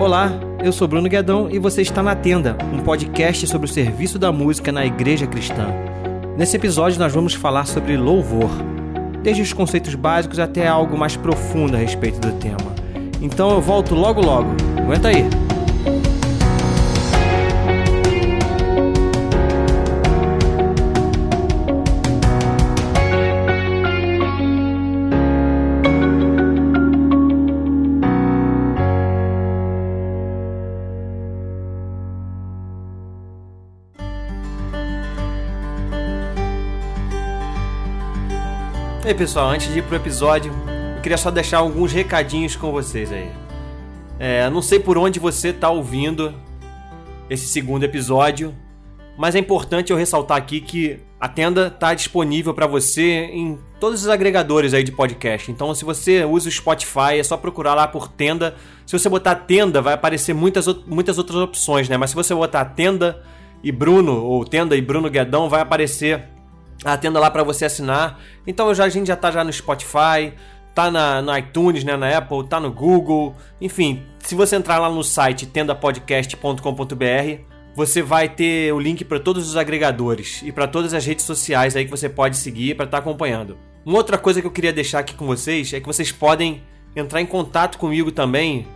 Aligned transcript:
Olá, 0.00 0.32
eu 0.64 0.72
sou 0.72 0.88
Bruno 0.88 1.10
Guedão 1.10 1.50
e 1.50 1.58
você 1.58 1.82
está 1.82 2.02
na 2.02 2.16
Tenda, 2.16 2.56
um 2.72 2.78
podcast 2.78 3.46
sobre 3.46 3.68
o 3.68 3.70
serviço 3.70 4.18
da 4.18 4.32
música 4.32 4.72
na 4.72 4.86
igreja 4.86 5.26
cristã. 5.26 5.66
Nesse 6.38 6.56
episódio 6.56 6.98
nós 6.98 7.12
vamos 7.12 7.34
falar 7.34 7.66
sobre 7.66 7.98
louvor, 7.98 8.48
desde 9.22 9.42
os 9.42 9.52
conceitos 9.52 9.94
básicos 9.94 10.38
até 10.38 10.66
algo 10.66 10.96
mais 10.96 11.16
profundo 11.16 11.76
a 11.76 11.78
respeito 11.78 12.18
do 12.18 12.32
tema. 12.38 12.74
Então 13.20 13.50
eu 13.50 13.60
volto 13.60 13.94
logo 13.94 14.22
logo. 14.22 14.48
Aguenta 14.78 15.08
aí. 15.08 15.49
E 39.10 39.12
aí, 39.12 39.18
pessoal, 39.18 39.48
antes 39.48 39.72
de 39.72 39.80
ir 39.80 39.82
pro 39.82 39.96
episódio, 39.96 40.52
eu 40.94 41.02
queria 41.02 41.18
só 41.18 41.32
deixar 41.32 41.58
alguns 41.58 41.92
recadinhos 41.92 42.54
com 42.54 42.70
vocês 42.70 43.10
aí. 43.10 43.28
É, 44.20 44.48
não 44.48 44.62
sei 44.62 44.78
por 44.78 44.96
onde 44.96 45.18
você 45.18 45.52
tá 45.52 45.68
ouvindo 45.68 46.32
esse 47.28 47.48
segundo 47.48 47.82
episódio, 47.82 48.54
mas 49.18 49.34
é 49.34 49.40
importante 49.40 49.90
eu 49.90 49.96
ressaltar 49.96 50.38
aqui 50.38 50.60
que 50.60 51.00
a 51.18 51.26
tenda 51.26 51.68
tá 51.68 51.92
disponível 51.92 52.54
para 52.54 52.68
você 52.68 53.24
em 53.32 53.58
todos 53.80 54.02
os 54.02 54.08
agregadores 54.08 54.72
aí 54.74 54.84
de 54.84 54.92
podcast. 54.92 55.50
Então, 55.50 55.74
se 55.74 55.84
você 55.84 56.24
usa 56.24 56.48
o 56.48 56.52
Spotify, 56.52 57.18
é 57.18 57.22
só 57.24 57.36
procurar 57.36 57.74
lá 57.74 57.88
por 57.88 58.06
tenda. 58.06 58.54
Se 58.86 58.96
você 58.96 59.08
botar 59.08 59.34
tenda, 59.34 59.82
vai 59.82 59.94
aparecer 59.94 60.34
muitas, 60.34 60.68
muitas 60.86 61.18
outras 61.18 61.38
opções, 61.38 61.88
né? 61.88 61.96
Mas 61.96 62.10
se 62.10 62.16
você 62.16 62.32
botar 62.32 62.64
tenda 62.64 63.20
e 63.60 63.72
Bruno, 63.72 64.22
ou 64.22 64.44
tenda 64.44 64.76
e 64.76 64.80
Bruno 64.80 65.10
Guedão, 65.10 65.48
vai 65.48 65.62
aparecer 65.62 66.28
a 66.84 66.96
tenda 66.96 67.18
lá 67.20 67.30
para 67.30 67.42
você 67.42 67.64
assinar. 67.64 68.20
Então 68.46 68.74
já, 68.74 68.84
a 68.84 68.88
gente 68.88 69.08
já 69.08 69.16
tá 69.16 69.30
já 69.30 69.44
no 69.44 69.52
Spotify, 69.52 70.32
tá 70.74 70.90
na, 70.90 71.20
no 71.20 71.36
iTunes, 71.36 71.84
né, 71.84 71.96
na 71.96 72.16
Apple, 72.16 72.46
tá 72.46 72.58
no 72.60 72.72
Google. 72.72 73.34
Enfim, 73.60 74.02
se 74.18 74.34
você 74.34 74.56
entrar 74.56 74.78
lá 74.78 74.88
no 74.88 75.02
site 75.02 75.46
tendapodcast.com.br, 75.46 77.42
você 77.74 78.02
vai 78.02 78.28
ter 78.28 78.72
o 78.72 78.80
link 78.80 79.04
para 79.04 79.20
todos 79.20 79.48
os 79.48 79.56
agregadores 79.56 80.42
e 80.44 80.52
para 80.52 80.66
todas 80.66 80.92
as 80.92 81.04
redes 81.04 81.24
sociais 81.24 81.76
aí 81.76 81.84
que 81.84 81.90
você 81.90 82.08
pode 82.08 82.36
seguir 82.36 82.74
para 82.74 82.84
estar 82.84 82.98
tá 82.98 83.02
acompanhando. 83.02 83.56
Uma 83.84 83.98
outra 83.98 84.18
coisa 84.18 84.40
que 84.40 84.46
eu 84.46 84.50
queria 84.50 84.72
deixar 84.72 84.98
aqui 85.00 85.14
com 85.14 85.26
vocês 85.26 85.72
é 85.72 85.80
que 85.80 85.86
vocês 85.86 86.12
podem 86.12 86.62
entrar 86.94 87.20
em 87.20 87.26
contato 87.26 87.78
comigo 87.78 88.10
também 88.10 88.66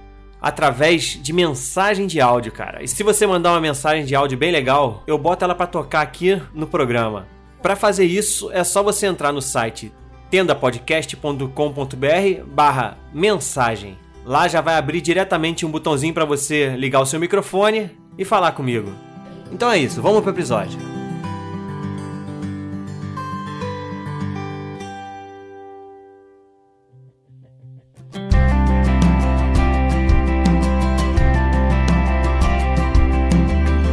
através 0.41 1.19
de 1.23 1.33
mensagem 1.33 2.07
de 2.07 2.21
áudio, 2.21 2.53
cara. 2.53 2.83
E 2.83 2.89
se 2.89 3.03
você 3.03 3.27
mandar 3.27 3.53
uma 3.53 3.61
mensagem 3.61 4.05
de 4.05 4.15
áudio 4.15 4.39
bem 4.39 4.53
legal, 4.53 5.03
eu 5.07 5.19
boto 5.19 5.45
ela 5.45 5.55
para 5.55 5.67
tocar 5.67 6.03
aqui 6.03 6.41
no 6.53 6.67
programa. 6.67 7.34
Para 7.65 7.77
fazer 7.77 8.05
isso, 8.05 8.53
é 8.53 8.63
só 8.63 8.83
você 8.83 9.07
entrar 9.07 9.33
no 9.33 9.41
site 9.41 9.91
tendapodcast.com.br 10.29 12.45
barra 12.47 12.99
mensagem. 13.11 13.97
Lá 14.23 14.47
já 14.47 14.61
vai 14.61 14.77
abrir 14.77 15.01
diretamente 15.01 15.65
um 15.65 15.71
botãozinho 15.71 16.13
para 16.13 16.27
você 16.27 16.77
ligar 16.77 17.01
o 17.01 17.07
seu 17.07 17.19
microfone 17.19 17.91
e 18.19 18.25
falar 18.25 18.53
comigo. 18.53 18.93
Então 19.51 19.71
é 19.71 19.79
isso, 19.79 20.03
vamos 20.03 20.21
pro 20.21 20.31
episódio. 20.31 20.79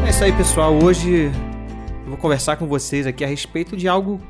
É 0.06 0.10
isso 0.10 0.24
aí, 0.26 0.34
pessoal. 0.34 0.78
Hoje 0.78 1.32
conversar 2.22 2.56
com 2.56 2.68
vocês 2.68 3.08
aqui 3.08 3.24
a 3.24 3.28
respeito 3.28 3.76
de 3.76 3.88
algo 3.88 4.22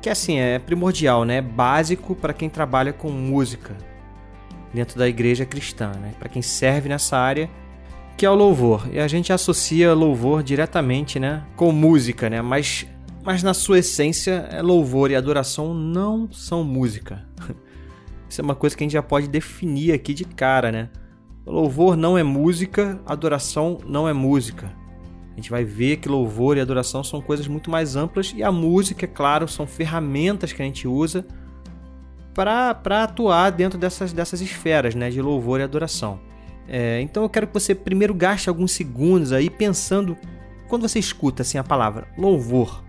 que 0.00 0.08
assim 0.08 0.38
é 0.38 0.58
primordial, 0.58 1.24
né? 1.24 1.40
Básico 1.40 2.14
para 2.14 2.32
quem 2.32 2.48
trabalha 2.48 2.92
com 2.92 3.10
música 3.10 3.76
dentro 4.72 4.98
da 4.98 5.08
igreja 5.08 5.44
cristã, 5.44 5.92
né? 6.00 6.12
Para 6.18 6.28
quem 6.28 6.40
serve 6.40 6.88
nessa 6.88 7.18
área, 7.18 7.50
que 8.16 8.24
é 8.24 8.30
o 8.30 8.34
louvor. 8.34 8.88
E 8.92 9.00
a 9.00 9.08
gente 9.08 9.32
associa 9.32 9.92
louvor 9.92 10.42
diretamente, 10.42 11.18
né, 11.18 11.44
com 11.56 11.72
música, 11.72 12.30
né? 12.30 12.40
Mas 12.40 12.86
mas 13.24 13.42
na 13.42 13.54
sua 13.54 13.78
essência, 13.78 14.46
é 14.50 14.60
louvor 14.60 15.10
e 15.10 15.16
adoração 15.16 15.72
não 15.72 16.30
são 16.30 16.62
música. 16.62 17.26
Isso 18.28 18.40
é 18.40 18.44
uma 18.44 18.54
coisa 18.54 18.76
que 18.76 18.84
a 18.84 18.86
gente 18.86 18.92
já 18.92 19.02
pode 19.02 19.26
definir 19.26 19.92
aqui 19.92 20.12
de 20.12 20.26
cara, 20.26 20.70
né? 20.70 20.90
Louvor 21.46 21.96
não 21.96 22.18
é 22.18 22.22
música, 22.22 23.00
adoração 23.06 23.78
não 23.86 24.06
é 24.06 24.12
música. 24.12 24.83
A 25.34 25.36
gente 25.36 25.50
vai 25.50 25.64
ver 25.64 25.96
que 25.96 26.08
louvor 26.08 26.56
e 26.56 26.60
adoração 26.60 27.02
são 27.02 27.20
coisas 27.20 27.48
muito 27.48 27.68
mais 27.68 27.96
amplas 27.96 28.32
e 28.36 28.42
a 28.42 28.52
música, 28.52 29.04
é 29.04 29.08
claro, 29.08 29.48
são 29.48 29.66
ferramentas 29.66 30.52
que 30.52 30.62
a 30.62 30.64
gente 30.64 30.86
usa 30.86 31.26
para 32.32 33.04
atuar 33.04 33.50
dentro 33.50 33.78
dessas, 33.78 34.12
dessas 34.12 34.40
esferas 34.40 34.94
né, 34.94 35.10
de 35.10 35.20
louvor 35.20 35.60
e 35.60 35.64
adoração. 35.64 36.20
É, 36.68 37.00
então 37.00 37.24
eu 37.24 37.28
quero 37.28 37.48
que 37.48 37.54
você 37.54 37.74
primeiro 37.74 38.14
gaste 38.14 38.48
alguns 38.48 38.72
segundos 38.72 39.32
aí 39.32 39.50
pensando, 39.50 40.16
quando 40.68 40.88
você 40.88 41.00
escuta 41.00 41.42
assim 41.42 41.58
a 41.58 41.64
palavra 41.64 42.06
louvor, 42.16 42.82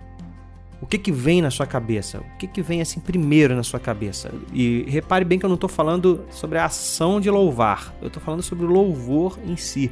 o 0.82 0.86
que, 0.86 1.00
que 1.00 1.12
vem 1.12 1.42
na 1.42 1.50
sua 1.50 1.66
cabeça? 1.66 2.20
O 2.20 2.38
que, 2.38 2.48
que 2.48 2.62
vem 2.62 2.80
assim 2.80 3.00
primeiro 3.00 3.56
na 3.56 3.64
sua 3.64 3.80
cabeça? 3.80 4.32
E 4.54 4.86
repare 4.88 5.26
bem 5.26 5.40
que 5.40 5.46
eu 5.46 5.50
não 5.50 5.56
estou 5.56 5.70
falando 5.70 6.24
sobre 6.30 6.60
a 6.60 6.66
ação 6.66 7.20
de 7.20 7.30
louvar, 7.30 7.94
eu 8.02 8.08
estou 8.08 8.22
falando 8.22 8.44
sobre 8.44 8.66
o 8.66 8.70
louvor 8.70 9.40
em 9.44 9.58
si 9.58 9.92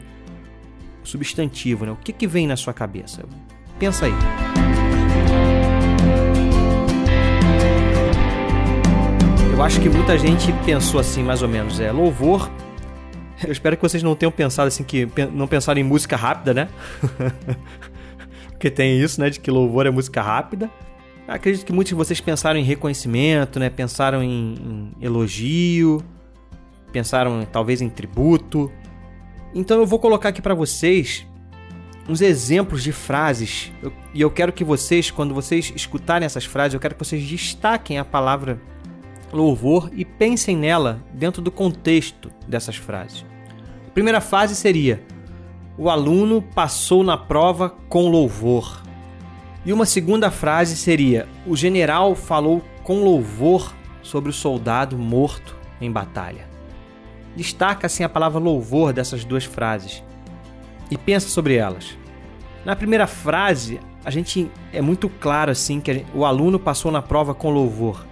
substantivo, 1.04 1.86
né? 1.86 1.92
O 1.92 1.96
que, 1.96 2.12
que 2.12 2.28
vem 2.28 2.48
na 2.48 2.56
sua 2.56 2.74
cabeça? 2.74 3.24
Pensa 3.80 4.06
aí. 4.06 4.14
Eu 9.52 9.62
acho 9.62 9.80
que 9.80 9.90
muita 9.90 10.18
gente 10.18 10.52
pensou 10.66 11.00
assim, 11.00 11.24
mais 11.24 11.42
ou 11.42 11.48
menos, 11.48 11.80
é 11.80 11.92
louvor. 11.92 12.50
Eu 13.44 13.52
espero 13.52 13.76
que 13.76 13.82
vocês 13.84 14.02
não 14.02 14.16
tenham 14.16 14.32
pensado 14.32 14.68
assim, 14.68 14.84
que 14.84 15.08
não 15.32 15.48
pensaram 15.48 15.80
em 15.80 15.84
música 15.84 16.16
rápida, 16.16 16.54
né? 16.54 16.70
Porque 18.50 18.72
tem 18.72 19.00
isso, 19.00 19.20
né? 19.20 19.30
De 19.30 19.40
que 19.40 19.52
louvor 19.52 19.86
é 19.86 19.90
música 19.92 20.22
rápida. 20.22 20.72
Acredito 21.28 21.66
que 21.66 21.72
muitos 21.72 21.90
de 21.90 21.96
vocês 21.96 22.20
pensaram 22.20 22.60
em 22.60 22.64
reconhecimento, 22.64 23.60
né? 23.60 23.70
Pensaram 23.70 24.24
em, 24.24 24.56
em 24.56 24.92
elogio, 25.02 26.04
pensaram 26.92 27.46
talvez 27.52 27.82
em 27.82 27.90
tributo. 27.90 28.72
Então 29.54 29.80
eu 29.80 29.86
vou 29.86 30.00
colocar 30.00 30.30
aqui 30.30 30.42
para 30.42 30.56
vocês 30.56 31.26
uns 32.08 32.22
exemplos 32.22 32.84
de 32.84 32.92
frases 32.92 33.72
eu, 33.82 33.94
e 34.14 34.22
eu 34.22 34.30
quero 34.30 34.52
que 34.52 34.64
vocês, 34.64 35.10
quando 35.10 35.34
vocês 35.34 35.72
escutarem 35.76 36.26
essas 36.26 36.46
frases, 36.46 36.74
eu 36.74 36.80
quero 36.80 36.96
que 36.96 37.04
vocês 37.04 37.24
destaquem 37.24 37.98
a 37.98 38.06
palavra 38.06 38.60
louvor 39.32 39.90
e 39.94 40.06
pensem 40.06 40.56
nela 40.56 41.04
dentro 41.14 41.42
do 41.42 41.52
contexto 41.52 42.32
dessas 42.48 42.76
frases. 42.76 43.26
A 43.88 43.92
primeira 43.92 44.22
frase 44.22 44.56
seria: 44.56 45.04
O 45.78 45.90
aluno 45.90 46.42
passou 46.42 47.04
na 47.04 47.18
prova 47.18 47.70
com 47.90 48.10
louvor. 48.10 48.82
E 49.66 49.72
uma 49.72 49.86
segunda 49.86 50.30
frase 50.30 50.76
seria: 50.76 51.28
O 51.48 51.56
general 51.56 52.16
falou 52.16 52.64
com 52.84 53.04
louvor 53.04 53.74
sobre 54.02 54.30
o 54.30 54.34
soldado 54.34 54.98
morto 54.98 55.56
em 55.80 55.92
batalha. 55.92 56.53
Destaca 57.36 57.88
assim 57.88 58.04
a 58.04 58.10
palavra 58.10 58.40
louvor 58.40 58.94
dessas 58.94 59.26
duas 59.26 59.44
frases 59.44 60.04
e 60.90 60.98
pensa 60.98 61.28
sobre 61.28 61.56
elas. 61.56 61.98
Na 62.64 62.76
primeira 62.76 63.08
frase, 63.08 63.80
a 64.06 64.12
gente 64.12 64.50
é 64.72 64.82
muito 64.82 65.10
claro 65.10 65.52
assim 65.52 65.82
que 65.82 65.94
gente, 65.94 66.06
o 66.14 66.26
aluno 66.26 66.60
passou 66.60 66.92
na 66.92 67.02
prova 67.02 67.34
com 67.34 67.50
louvor. 67.50 68.06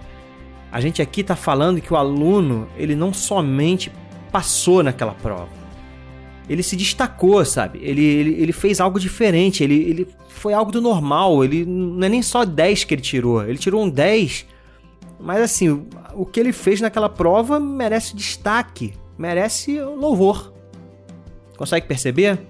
A 0.70 0.80
gente 0.80 1.00
aqui 1.00 1.20
está 1.20 1.36
falando 1.36 1.80
que 1.80 1.92
o 1.92 1.96
aluno 1.96 2.68
ele 2.76 2.96
não 2.96 3.12
somente 3.12 3.92
passou 4.30 4.82
naquela 4.82 5.12
prova, 5.12 5.48
ele 6.48 6.62
se 6.62 6.76
destacou, 6.76 7.44
sabe? 7.44 7.78
Ele, 7.82 8.04
ele, 8.04 8.42
ele 8.42 8.52
fez 8.52 8.80
algo 8.80 8.98
diferente, 8.98 9.62
ele, 9.62 9.74
ele 9.74 10.08
foi 10.28 10.52
algo 10.52 10.72
do 10.72 10.80
normal. 10.80 11.44
Ele 11.44 11.64
não 11.64 12.04
é 12.04 12.08
nem 12.08 12.22
só 12.22 12.44
10 12.44 12.84
que 12.84 12.94
ele 12.94 13.02
tirou, 13.02 13.44
ele 13.44 13.58
tirou 13.58 13.84
um 13.84 13.88
10. 13.88 14.46
Mas 15.20 15.40
assim, 15.40 15.68
o, 15.68 15.86
o 16.14 16.26
que 16.26 16.40
ele 16.40 16.52
fez 16.52 16.80
naquela 16.80 17.08
prova 17.08 17.60
merece 17.60 18.16
destaque 18.16 18.92
merece 19.22 19.80
louvor. 19.80 20.52
Consegue 21.56 21.86
perceber? 21.86 22.40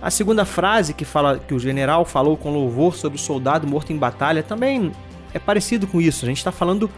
A 0.00 0.10
segunda 0.10 0.46
frase 0.46 0.94
que 0.94 1.04
fala 1.04 1.38
que 1.38 1.52
o 1.52 1.58
general 1.58 2.06
falou 2.06 2.34
com 2.34 2.50
louvor 2.50 2.96
sobre 2.96 3.18
o 3.18 3.20
soldado 3.20 3.66
morto 3.66 3.92
em 3.92 3.98
batalha 3.98 4.42
também 4.42 4.90
é 5.34 5.38
parecido 5.38 5.86
com 5.86 6.00
isso. 6.00 6.24
A 6.24 6.28
gente 6.28 6.38
está 6.38 6.50
falando 6.50 6.90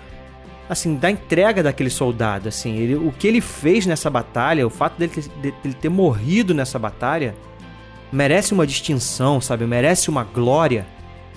assim 0.68 0.94
da 0.94 1.10
entrega 1.10 1.60
daquele 1.60 1.90
soldado, 1.90 2.48
assim, 2.48 2.76
ele, 2.76 2.94
o 2.94 3.12
que 3.12 3.26
ele 3.26 3.40
fez 3.40 3.84
nessa 3.84 4.08
batalha, 4.08 4.66
o 4.66 4.70
fato 4.70 4.96
dele 4.96 5.12
ter, 5.12 5.52
dele 5.62 5.74
ter 5.74 5.88
morrido 5.90 6.54
nessa 6.54 6.78
batalha, 6.78 7.34
merece 8.10 8.54
uma 8.54 8.66
distinção, 8.66 9.40
sabe? 9.40 9.66
Merece 9.66 10.08
uma 10.08 10.22
glória, 10.22 10.86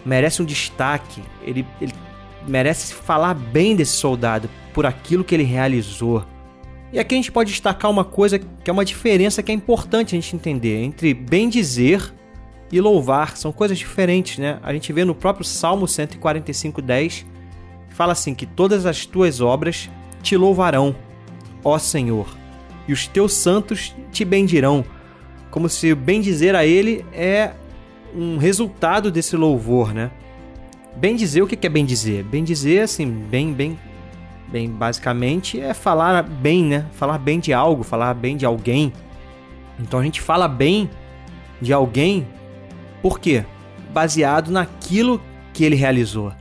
merece 0.06 0.44
um 0.44 0.46
destaque. 0.46 1.24
Ele, 1.42 1.66
ele 1.82 1.94
merece 2.48 2.94
falar 2.94 3.34
bem 3.34 3.76
desse 3.76 3.98
soldado 3.98 4.48
por 4.74 4.86
aquilo 4.86 5.24
que 5.24 5.36
ele 5.36 5.44
realizou 5.44 6.24
E 6.92 7.00
aqui 7.00 7.16
a 7.16 7.18
gente 7.18 7.32
pode 7.32 7.52
destacar 7.52 7.92
uma 7.92 8.06
coisa 8.06 8.40
que 8.40 8.70
é 8.70 8.72
uma 8.72 8.86
diferença 8.86 9.44
que 9.44 9.52
é 9.52 9.56
importante 9.56 10.16
a 10.16 10.20
gente 10.20 10.36
entender 10.36 10.82
entre 10.82 11.14
bem 11.14 11.50
dizer 11.50 12.14
e 12.72 12.80
louvar. 12.80 13.36
São 13.36 13.52
coisas 13.52 13.78
diferentes, 13.78 14.38
né? 14.38 14.60
A 14.64 14.72
gente 14.74 14.92
vê 14.94 15.04
no 15.04 15.14
próprio 15.14 15.46
Salmo 15.46 15.86
145:10 15.86 17.26
fala 17.90 18.12
assim 18.12 18.36
que 18.36 18.46
todas 18.46 18.86
as 18.86 19.08
tuas 19.08 19.42
obras 19.42 19.90
te 20.22 20.38
louvarão, 20.38 20.96
ó 21.64 21.80
Senhor, 21.80 22.28
e 22.88 22.94
os 22.94 23.08
teus 23.08 23.34
santos 23.34 23.96
te 24.12 24.24
bendirão. 24.24 24.86
Como 25.50 25.68
se 25.68 25.96
bem 25.96 26.22
dizer 26.22 26.56
a 26.56 26.64
ele 26.64 27.04
é 27.12 27.54
um 28.16 28.38
resultado 28.38 29.10
desse 29.10 29.36
louvor, 29.36 29.96
né? 29.96 30.12
Bem 30.96 31.16
dizer, 31.16 31.42
o 31.42 31.48
que 31.48 31.66
é 31.66 31.70
bem 31.70 31.86
dizer? 31.86 32.24
Bem 32.24 32.44
dizer, 32.44 32.82
assim, 32.82 33.08
bem, 33.08 33.54
bem, 33.54 33.80
bem, 34.50 34.70
basicamente 34.70 35.60
é 35.60 35.74
falar 35.74 36.24
bem, 36.24 36.64
né? 36.64 36.86
Falar 36.94 37.18
bem 37.18 37.40
de 37.40 37.54
algo, 37.54 37.84
falar 37.84 38.14
bem 38.14 38.38
de 38.38 38.46
alguém. 38.46 38.94
Então 39.80 40.00
a 40.00 40.04
gente 40.04 40.22
fala 40.22 40.48
bem 40.48 40.90
de 41.62 41.74
alguém, 41.74 42.28
por 43.02 43.20
quê? 43.20 43.46
Baseado 43.94 44.52
naquilo 44.52 45.22
que 45.54 45.64
ele 45.64 45.76
realizou. 45.76 46.32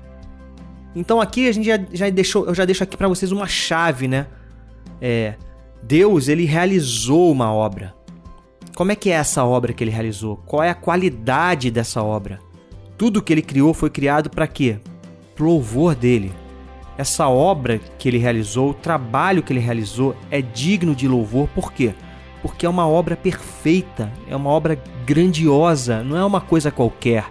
Então 0.94 1.20
aqui 1.20 1.49
a 1.49 1.53
gente 1.53 1.67
já, 1.67 1.79
já 1.93 2.08
deixou, 2.08 2.47
eu 2.47 2.55
já 2.55 2.64
deixo 2.64 2.82
aqui 2.82 2.97
para 2.97 3.08
vocês 3.08 3.32
uma 3.32 3.47
chave, 3.47 4.09
né? 4.09 4.26
É, 5.00 5.35
Deus 5.82 6.29
ele 6.29 6.44
realizou 6.44 7.31
uma 7.31 7.52
obra. 7.52 7.94
Como 8.75 8.93
é 8.93 8.97
que 8.97 9.11
é 9.11 9.14
essa 9.14 9.44
obra 9.44 9.73
que 9.73 9.82
ele 9.85 9.91
realizou? 9.91 10.37
Qual 10.38 10.62
é 10.62 10.70
a 10.70 10.75
qualidade 10.75 11.70
dessa 11.70 12.02
obra? 12.02 12.41
Tudo 12.97 13.23
que 13.23 13.32
ele 13.32 13.43
criou 13.43 13.75
foi 13.75 13.91
criado 13.91 14.31
para 14.31 14.47
quê? 14.47 14.79
Pro 15.35 15.47
louvor 15.47 15.94
dele. 15.94 16.32
Essa 16.99 17.29
obra 17.29 17.81
que 17.99 18.09
ele 18.09 18.19
realizou, 18.19 18.71
o 18.71 18.75
trabalho 18.75 19.43
que 19.43 19.53
ele 19.53 19.61
realizou 19.61 20.17
é 20.31 20.41
digno 20.41 20.95
de 20.95 21.07
louvor, 21.07 21.49
por 21.49 21.73
quê? 21.73 21.95
Porque 22.41 22.65
é 22.65 22.69
uma 22.69 22.89
obra 22.89 23.17
perfeita, 23.17 24.11
é 24.29 24.35
uma 24.35 24.51
obra 24.51 24.81
grandiosa, 25.05 26.03
não 26.03 26.17
é 26.17 26.25
uma 26.25 26.41
coisa 26.41 26.71
qualquer. 26.71 27.27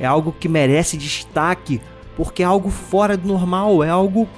É 0.00 0.06
algo 0.06 0.32
que 0.32 0.48
merece 0.48 0.96
destaque, 0.96 1.80
porque 2.16 2.42
é 2.42 2.46
algo 2.46 2.70
fora 2.70 3.16
do 3.16 3.28
normal, 3.28 3.84
é 3.84 3.90
algo 3.90 4.28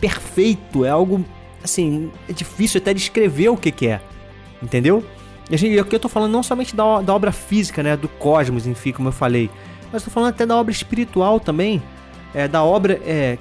perfeito, 0.00 0.84
é 0.84 0.90
algo 0.90 1.24
assim, 1.62 2.10
é 2.28 2.32
difícil 2.32 2.78
até 2.78 2.94
descrever 2.94 3.48
o 3.48 3.56
que, 3.56 3.70
que 3.70 3.88
é. 3.88 4.00
Entendeu? 4.62 5.04
E 5.50 5.54
a 5.54 5.58
gente, 5.58 5.78
aqui 5.78 5.96
eu 5.96 6.00
tô 6.00 6.08
falando 6.08 6.32
não 6.32 6.42
somente 6.42 6.74
da, 6.74 7.02
da 7.02 7.14
obra 7.14 7.32
física, 7.32 7.82
né, 7.82 7.96
do 7.96 8.08
cosmos, 8.08 8.66
enfim, 8.66 8.92
como 8.92 9.08
eu 9.08 9.12
falei, 9.12 9.50
mas 9.92 10.02
tô 10.02 10.10
falando 10.10 10.30
até 10.30 10.46
da 10.46 10.56
obra 10.56 10.72
espiritual 10.72 11.38
também, 11.38 11.82
é, 12.34 12.48
da 12.48 12.64
obra 12.64 13.00
é, 13.04 13.38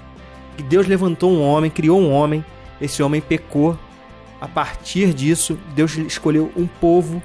que 0.55 0.63
Deus 0.63 0.87
levantou 0.87 1.31
um 1.31 1.41
homem, 1.41 1.69
criou 1.69 1.99
um 1.99 2.11
homem, 2.11 2.43
esse 2.81 3.01
homem 3.01 3.21
pecou. 3.21 3.77
A 4.39 4.47
partir 4.47 5.13
disso, 5.13 5.57
Deus 5.73 5.95
escolheu 5.95 6.51
um 6.55 6.67
povo. 6.67 7.23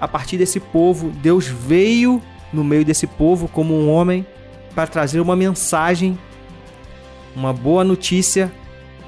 A 0.00 0.06
partir 0.06 0.36
desse 0.36 0.60
povo, 0.60 1.10
Deus 1.10 1.46
veio 1.46 2.22
no 2.52 2.62
meio 2.62 2.84
desse 2.84 3.06
povo 3.06 3.48
como 3.48 3.74
um 3.74 3.90
homem 3.90 4.26
para 4.74 4.86
trazer 4.86 5.20
uma 5.20 5.36
mensagem, 5.36 6.18
uma 7.34 7.52
boa 7.52 7.82
notícia 7.82 8.52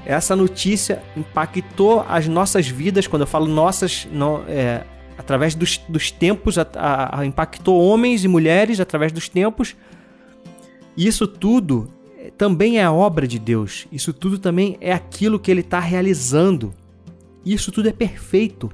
essa 0.05 0.35
notícia 0.35 1.01
impactou 1.17 2.05
as 2.07 2.27
nossas 2.27 2.67
vidas. 2.67 3.07
Quando 3.07 3.23
eu 3.23 3.27
falo 3.27 3.47
nossas, 3.47 4.07
não, 4.11 4.43
é, 4.47 4.83
através 5.17 5.55
dos, 5.55 5.79
dos 5.89 6.11
tempos, 6.11 6.57
a, 6.59 6.67
a, 7.11 7.25
impactou 7.25 7.83
homens 7.83 8.23
e 8.23 8.27
mulheres 8.27 8.79
através 8.79 9.11
dos 9.11 9.27
tempos. 9.27 9.75
Isso 10.95 11.27
tudo 11.27 11.89
também 12.37 12.79
é 12.79 12.83
a 12.83 12.91
obra 12.91 13.27
de 13.27 13.39
Deus. 13.39 13.87
Isso 13.91 14.13
tudo 14.13 14.37
também 14.39 14.77
é 14.81 14.93
aquilo 14.93 15.39
que 15.39 15.51
Ele 15.51 15.61
está 15.61 15.79
realizando. 15.79 16.73
Isso 17.45 17.71
tudo 17.71 17.89
é 17.89 17.93
perfeito. 17.93 18.71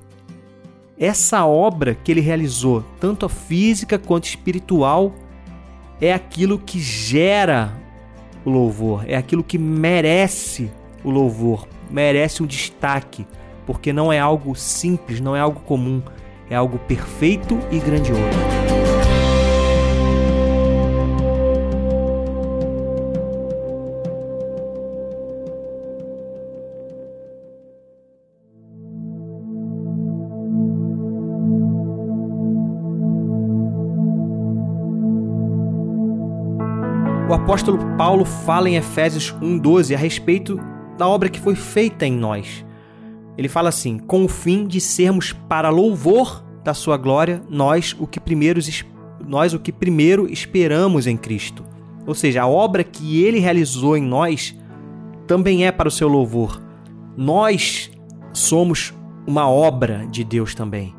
Essa 0.98 1.45
obra 1.45 1.95
que 1.95 2.12
Ele 2.12 2.21
realizou, 2.21 2.83
tanto 3.00 3.25
a 3.25 3.30
física 3.30 3.98
quanto 3.98 4.25
espiritual, 4.25 5.13
é 6.00 6.13
aquilo 6.13 6.57
que 6.59 6.80
gera 6.80 7.74
o 8.45 8.50
louvor, 8.50 9.03
é 9.07 9.15
aquilo 9.15 9.44
que 9.44 9.57
merece 9.57 10.71
o 11.03 11.09
louvor, 11.09 11.68
merece 11.89 12.42
um 12.42 12.48
destaque, 12.48 13.25
porque 13.65 13.94
não 13.94 14.12
é 14.12 14.19
algo 14.19 14.56
simples, 14.56 15.19
não 15.19 15.36
é 15.36 15.39
algo 15.39 15.59
comum, 15.62 16.01
é 16.50 16.56
algo 16.56 16.80
perfeito 16.80 17.57
e 17.71 17.80
grandioso. 17.80 18.61
O 37.31 37.33
apóstolo 37.33 37.80
Paulo 37.98 38.25
fala 38.25 38.69
em 38.69 38.75
Efésios 38.75 39.33
1,12 39.42 39.95
a 39.95 39.98
respeito 39.98 40.60
da 40.98 41.07
obra 41.07 41.30
que 41.30 41.39
foi 41.39 41.56
feita 41.56 42.06
em 42.06 42.12
nós. 42.12 42.66
Ele 43.38 43.48
fala 43.48 43.69
assim: 43.69 43.98
com 44.00 44.25
o 44.25 44.28
fim 44.28 44.68
de 44.68 44.81
sermos 44.81 45.31
para 45.31 45.69
louvor 45.69 46.44
da 46.62 46.74
sua 46.74 46.98
glória, 46.98 47.42
nós 47.50 47.95
o 47.98 48.06
que 48.06 48.19
primeiro, 48.19 48.60
nós 49.25 49.54
o 49.54 49.60
que 49.60 49.72
primeiro 49.72 50.30
esperamos 50.30 51.07
em 51.07 51.16
Cristo. 51.16 51.63
Ou 52.06 52.13
seja, 52.13 52.42
a 52.42 52.48
obra 52.48 52.83
que 52.83 53.24
ele 53.24 53.39
realizou 53.39 53.95
em 53.95 54.04
nós 54.04 54.54
também 55.25 55.66
é 55.66 55.72
para 55.72 55.88
o 55.88 55.92
seu 55.92 56.10
louvor. 56.10 56.62
Nós 57.16 57.89
somos 58.34 58.94
uma 59.25 59.50
obra 59.50 60.06
de 60.12 60.25
Deus 60.25 60.54
também. 60.54 60.94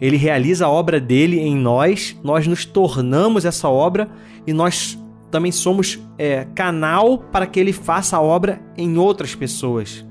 Ele 0.00 0.16
realiza 0.16 0.66
a 0.66 0.68
obra 0.68 0.98
dele 0.98 1.38
em 1.38 1.54
nós, 1.54 2.18
nós 2.24 2.44
nos 2.48 2.64
tornamos 2.64 3.44
essa 3.44 3.68
obra 3.68 4.10
e 4.44 4.52
nós 4.52 4.99
também 5.30 5.52
somos 5.52 5.98
é, 6.18 6.44
canal 6.54 7.18
para 7.18 7.46
que 7.46 7.60
ele 7.60 7.72
faça 7.72 8.16
a 8.16 8.20
obra 8.20 8.60
em 8.76 8.98
outras 8.98 9.34
pessoas. 9.34 10.04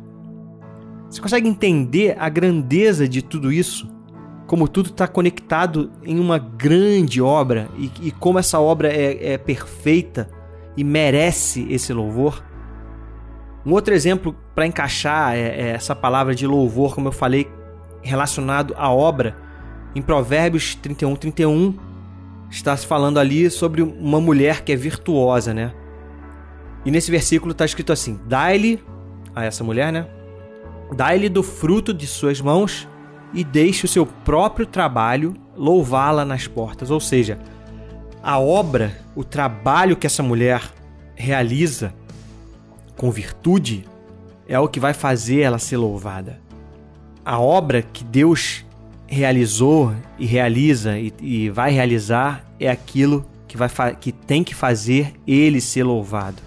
Você 1.09 1.21
consegue 1.21 1.47
entender 1.47 2.15
a 2.19 2.29
grandeza 2.29 3.07
de 3.07 3.21
tudo 3.21 3.51
isso? 3.51 3.89
Como 4.47 4.67
tudo 4.67 4.89
está 4.89 5.07
conectado 5.07 5.91
em 6.03 6.19
uma 6.19 6.37
grande 6.37 7.21
obra 7.21 7.67
e, 7.77 7.91
e 8.01 8.11
como 8.11 8.39
essa 8.39 8.59
obra 8.59 8.89
é, 8.89 9.33
é 9.33 9.37
perfeita 9.37 10.29
e 10.77 10.83
merece 10.83 11.67
esse 11.69 11.91
louvor? 11.93 12.43
Um 13.65 13.73
outro 13.73 13.93
exemplo 13.93 14.35
para 14.55 14.65
encaixar 14.65 15.35
é, 15.35 15.39
é 15.39 15.69
essa 15.71 15.95
palavra 15.95 16.33
de 16.33 16.47
louvor, 16.47 16.95
como 16.95 17.09
eu 17.09 17.11
falei, 17.11 17.47
relacionado 18.01 18.73
à 18.77 18.89
obra, 18.89 19.35
em 19.93 20.01
Provérbios 20.01 20.75
31, 20.75 21.15
31, 21.15 21.75
está 22.49 22.75
se 22.75 22.85
falando 22.85 23.19
ali 23.19 23.49
sobre 23.49 23.81
uma 23.81 24.19
mulher 24.19 24.61
que 24.61 24.71
é 24.71 24.75
virtuosa, 24.75 25.53
né? 25.53 25.73
E 26.85 26.91
nesse 26.91 27.11
versículo 27.11 27.51
está 27.51 27.65
escrito 27.65 27.91
assim: 27.91 28.19
Dai-lhe, 28.25 28.83
a 29.35 29.43
essa 29.43 29.63
mulher, 29.63 29.91
né? 29.91 30.07
Dai-lhe 30.95 31.29
do 31.29 31.43
fruto 31.43 31.93
de 31.93 32.07
suas 32.07 32.41
mãos 32.41 32.87
e 33.33 33.43
deixe 33.43 33.85
o 33.85 33.87
seu 33.87 34.05
próprio 34.05 34.65
trabalho 34.65 35.35
louvá-la 35.55 36.25
nas 36.25 36.47
portas. 36.47 36.89
Ou 36.89 36.99
seja, 36.99 37.37
a 38.23 38.39
obra, 38.39 38.97
o 39.15 39.23
trabalho 39.23 39.95
que 39.95 40.07
essa 40.07 40.23
mulher 40.23 40.61
realiza 41.15 41.93
com 42.97 43.11
virtude 43.11 43.85
é 44.47 44.59
o 44.59 44.67
que 44.67 44.79
vai 44.79 44.93
fazer 44.93 45.41
ela 45.41 45.59
ser 45.59 45.77
louvada. 45.77 46.41
A 47.23 47.39
obra 47.39 47.81
que 47.81 48.03
Deus 48.03 48.65
realizou 49.09 49.93
e 50.17 50.25
realiza 50.25 50.97
e, 50.97 51.13
e 51.19 51.49
vai 51.49 51.71
realizar 51.71 52.45
é 52.59 52.69
aquilo 52.69 53.25
que, 53.47 53.57
vai 53.57 53.69
que 53.99 54.11
tem 54.11 54.43
que 54.43 54.53
fazer 54.53 55.13
ele 55.27 55.59
ser 55.59 55.83
louvado. 55.83 56.41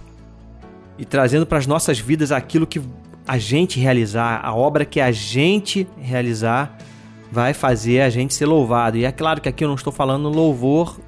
E 0.97 1.04
trazendo 1.04 1.45
para 1.45 1.59
as 1.59 1.66
nossas 1.66 1.99
vidas 1.99 2.31
aquilo 2.31 2.66
que 2.66 2.81
a 3.26 3.38
gente 3.38 3.81
realizar, 3.81 4.40
a 4.45 4.54
obra 4.54 4.85
que 4.85 5.00
a 5.00 5.11
gente 5.11 5.87
realizar, 6.00 6.78
vai 7.31 7.54
fazer 7.54 8.02
a 8.02 8.11
gente 8.11 8.35
ser 8.35 8.47
louvado. 8.47 8.97
E 8.97 9.04
é 9.04 9.11
claro 9.11 9.40
que 9.40 9.49
aqui 9.49 9.64
eu 9.64 9.69
não 9.69 9.75
estou 9.75 9.92
falando 9.92 10.28
louvor 10.28 11.00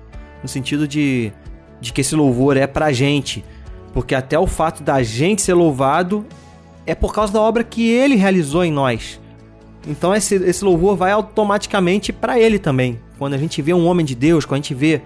no 0.42 0.48
sentido 0.48 0.88
de, 0.88 1.32
de 1.80 1.92
que 1.92 2.00
esse 2.00 2.16
louvor 2.16 2.56
é 2.56 2.66
para 2.66 2.86
a 2.86 2.92
gente, 2.92 3.44
porque 3.92 4.14
até 4.14 4.38
o 4.38 4.46
fato 4.46 4.82
da 4.82 5.02
gente 5.02 5.42
ser 5.42 5.54
louvado 5.54 6.24
é 6.86 6.94
por 6.94 7.12
causa 7.12 7.32
da 7.32 7.40
obra 7.40 7.62
que 7.62 7.88
ele 7.88 8.16
realizou 8.16 8.64
em 8.64 8.72
nós. 8.72 9.20
Então 9.86 10.14
esse, 10.14 10.36
esse 10.36 10.64
louvor 10.64 10.96
vai 10.96 11.12
automaticamente 11.12 12.12
para 12.12 12.38
ele 12.38 12.58
também. 12.58 12.98
Quando 13.18 13.34
a 13.34 13.38
gente 13.38 13.60
vê 13.60 13.72
um 13.74 13.86
homem 13.86 14.04
de 14.04 14.14
Deus, 14.14 14.44
quando 14.44 14.60
a 14.60 14.62
gente 14.62 14.74
vê 14.74 15.02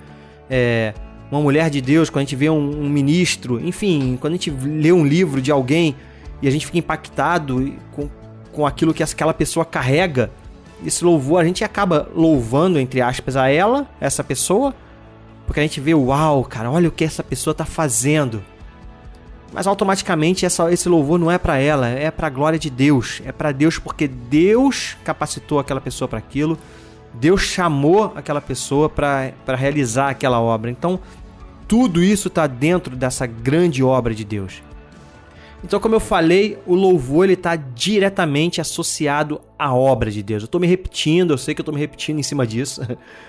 é, 0.49 0.95
uma 1.31 1.41
mulher 1.41 1.69
de 1.71 1.81
Deus, 1.81 2.09
quando 2.09 2.19
a 2.19 2.25
gente 2.25 2.37
vê 2.37 2.49
um, 2.49 2.85
um, 2.85 2.89
ministro, 2.89 3.61
enfim, 3.61 4.17
quando 4.21 4.35
a 4.35 4.37
gente 4.37 4.51
lê 4.51 4.93
um 4.93 5.05
livro 5.05 5.43
de 5.43 5.51
alguém 5.51 5.95
e 6.41 6.49
a 6.49 6.51
gente 6.51 6.65
fica 6.65 6.79
impactado 6.79 7.75
com, 7.93 8.09
com 8.53 8.67
aquilo 8.67 8.95
que 8.95 9.03
aquela 9.03 9.35
pessoa 9.35 9.65
carrega, 9.65 10.31
esse 10.85 11.05
louvor 11.05 11.41
a 11.41 11.45
gente 11.45 11.65
acaba 11.65 12.09
louvando, 12.15 12.79
entre 12.79 13.01
aspas, 13.01 13.37
a 13.37 13.49
ela, 13.49 13.89
essa 14.01 14.23
pessoa, 14.23 14.75
porque 15.47 15.61
a 15.61 15.63
gente 15.63 15.81
vê, 15.81 15.95
uau, 15.95 16.45
cara, 16.45 16.71
olha 16.71 16.89
o 16.89 16.93
que 16.93 17.05
essa 17.05 17.23
pessoa 17.23 17.53
está 17.53 17.65
fazendo. 17.65 18.43
Mas 19.53 19.67
automaticamente 19.67 20.45
essa, 20.45 20.71
esse 20.73 20.89
louvor 20.89 21.19
não 21.19 21.31
é 21.31 21.39
para 21.39 21.59
ela, 21.59 21.89
é 21.89 22.11
para 22.11 22.27
a 22.27 22.31
glória 22.31 22.59
de 22.59 22.69
Deus. 22.69 23.23
É 23.25 23.33
para 23.33 23.51
Deus 23.53 23.79
porque 23.79 24.07
Deus 24.07 24.97
capacitou 25.05 25.59
aquela 25.59 25.81
pessoa 25.81 26.07
para 26.07 26.19
aquilo, 26.19 26.59
Deus 27.15 27.41
chamou 27.43 28.13
aquela 28.15 28.41
pessoa 28.41 28.89
para 28.89 29.33
realizar 29.57 30.11
aquela 30.11 30.41
obra. 30.41 30.71
Então, 30.71 31.01
tudo 31.67 32.03
isso 32.03 32.29
está 32.29 32.47
dentro 32.47 32.95
dessa 32.95 33.27
grande 33.27 33.83
obra 33.83 34.15
de 34.15 34.25
Deus. 34.25 34.63
Então, 35.65 35.81
como 35.81 35.95
eu 35.95 36.01
falei, 36.01 36.59
o 36.67 36.75
louvor 36.75 37.25
ele 37.25 37.33
está 37.33 37.57
diretamente 37.57 38.61
associado 38.61 39.41
à 39.59 39.75
obra 39.75 40.11
de 40.11 40.23
Deus. 40.23 40.43
Eu 40.43 40.47
estou 40.47 40.61
me 40.61 40.67
repetindo, 40.67 41.33
eu 41.33 41.39
sei 41.39 41.55
que 41.55 41.61
eu 41.61 41.63
estou 41.63 41.75
me 41.75 41.81
repetindo 41.81 42.19
em 42.19 42.23
cima 42.23 42.47
disso, 42.47 42.81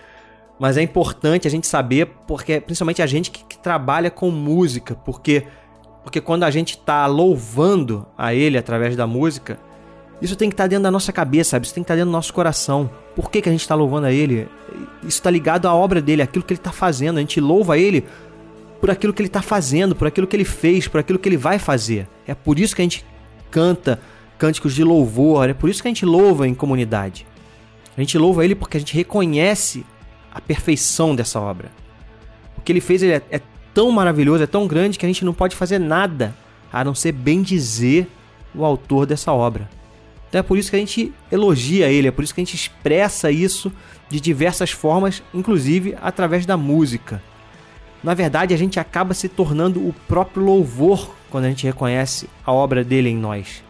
mas 0.59 0.77
é 0.77 0.81
importante 0.81 1.47
a 1.47 1.51
gente 1.51 1.65
saber, 1.65 2.05
porque 2.27 2.61
principalmente 2.61 3.01
a 3.01 3.07
gente 3.07 3.31
que, 3.31 3.43
que 3.43 3.57
trabalha 3.57 4.11
com 4.11 4.29
música, 4.29 4.93
porque 4.93 5.47
porque 6.03 6.21
quando 6.21 6.43
a 6.43 6.51
gente 6.51 6.71
está 6.71 7.05
louvando 7.05 8.05
a 8.17 8.33
Ele 8.33 8.57
através 8.57 8.95
da 8.95 9.05
música, 9.05 9.59
isso 10.21 10.35
tem 10.35 10.49
que 10.49 10.53
estar 10.53 10.65
tá 10.65 10.67
dentro 10.67 10.83
da 10.83 10.91
nossa 10.91 11.13
cabeça, 11.13 11.51
sabe? 11.51 11.65
Isso 11.65 11.73
tem 11.73 11.83
que 11.83 11.85
estar 11.85 11.93
tá 11.93 11.97
dentro 11.97 12.09
do 12.09 12.13
nosso 12.13 12.33
coração. 12.33 12.89
Por 13.15 13.29
que, 13.29 13.41
que 13.41 13.49
a 13.49 13.51
gente 13.51 13.61
está 13.61 13.75
louvando 13.75 14.07
a 14.07 14.11
Ele? 14.11 14.47
Isso 15.01 15.17
está 15.19 15.29
ligado 15.29 15.67
à 15.67 15.73
obra 15.73 16.01
dele, 16.01 16.21
aquilo 16.21 16.43
que 16.43 16.53
Ele 16.53 16.59
está 16.59 16.71
fazendo. 16.71 17.17
A 17.17 17.21
gente 17.21 17.39
louva 17.39 17.77
Ele 17.77 18.05
por 18.79 18.89
aquilo 18.89 19.13
que 19.13 19.21
Ele 19.21 19.27
está 19.27 19.41
fazendo, 19.41 19.95
por 19.95 20.07
aquilo 20.07 20.27
que 20.27 20.35
Ele 20.35 20.45
fez, 20.45 20.87
por 20.87 20.99
aquilo 20.99 21.19
que 21.19 21.29
Ele 21.29 21.37
vai 21.37 21.59
fazer. 21.59 22.07
É 22.27 22.33
por 22.33 22.59
isso 22.59 22.75
que 22.75 22.81
a 22.81 22.85
gente 22.85 23.05
canta 23.51 23.99
cânticos 24.37 24.73
de 24.73 24.83
louvor, 24.83 25.49
é 25.49 25.53
por 25.53 25.69
isso 25.69 25.81
que 25.81 25.87
a 25.87 25.91
gente 25.91 26.05
louva 26.05 26.47
em 26.47 26.53
comunidade. 26.53 27.27
A 27.95 27.99
gente 27.99 28.17
louva 28.17 28.43
Ele 28.43 28.55
porque 28.55 28.77
a 28.77 28.79
gente 28.79 28.95
reconhece 28.95 29.85
a 30.31 30.39
perfeição 30.39 31.15
dessa 31.15 31.39
obra. 31.39 31.71
O 32.57 32.61
que 32.61 32.71
Ele 32.71 32.81
fez 32.81 33.03
ele 33.03 33.13
é, 33.13 33.21
é 33.31 33.41
tão 33.79 33.91
maravilhoso, 33.91 34.43
é 34.43 34.45
tão 34.45 34.67
grande 34.67 34.99
que 34.99 35.05
a 35.05 35.07
gente 35.07 35.23
não 35.23 35.33
pode 35.33 35.55
fazer 35.55 35.79
nada 35.79 36.35
a 36.69 36.83
não 36.83 36.93
ser 36.93 37.13
bem 37.13 37.41
dizer 37.41 38.11
o 38.53 38.65
autor 38.65 39.05
dessa 39.05 39.31
obra. 39.31 39.69
Então 40.27 40.39
é 40.39 40.43
por 40.43 40.57
isso 40.57 40.69
que 40.69 40.75
a 40.75 40.79
gente 40.79 41.13
elogia 41.31 41.87
ele, 41.87 42.09
é 42.09 42.11
por 42.11 42.21
isso 42.21 42.35
que 42.35 42.41
a 42.41 42.43
gente 42.43 42.57
expressa 42.57 43.31
isso 43.31 43.71
de 44.09 44.19
diversas 44.19 44.71
formas, 44.71 45.23
inclusive 45.33 45.95
através 46.01 46.45
da 46.45 46.57
música. 46.57 47.23
Na 48.03 48.13
verdade, 48.13 48.53
a 48.53 48.57
gente 48.57 48.81
acaba 48.81 49.13
se 49.13 49.29
tornando 49.29 49.79
o 49.79 49.93
próprio 50.09 50.43
louvor 50.43 51.15
quando 51.29 51.45
a 51.45 51.49
gente 51.49 51.65
reconhece 51.65 52.29
a 52.45 52.51
obra 52.51 52.83
dele 52.83 53.07
em 53.07 53.17
nós. 53.17 53.63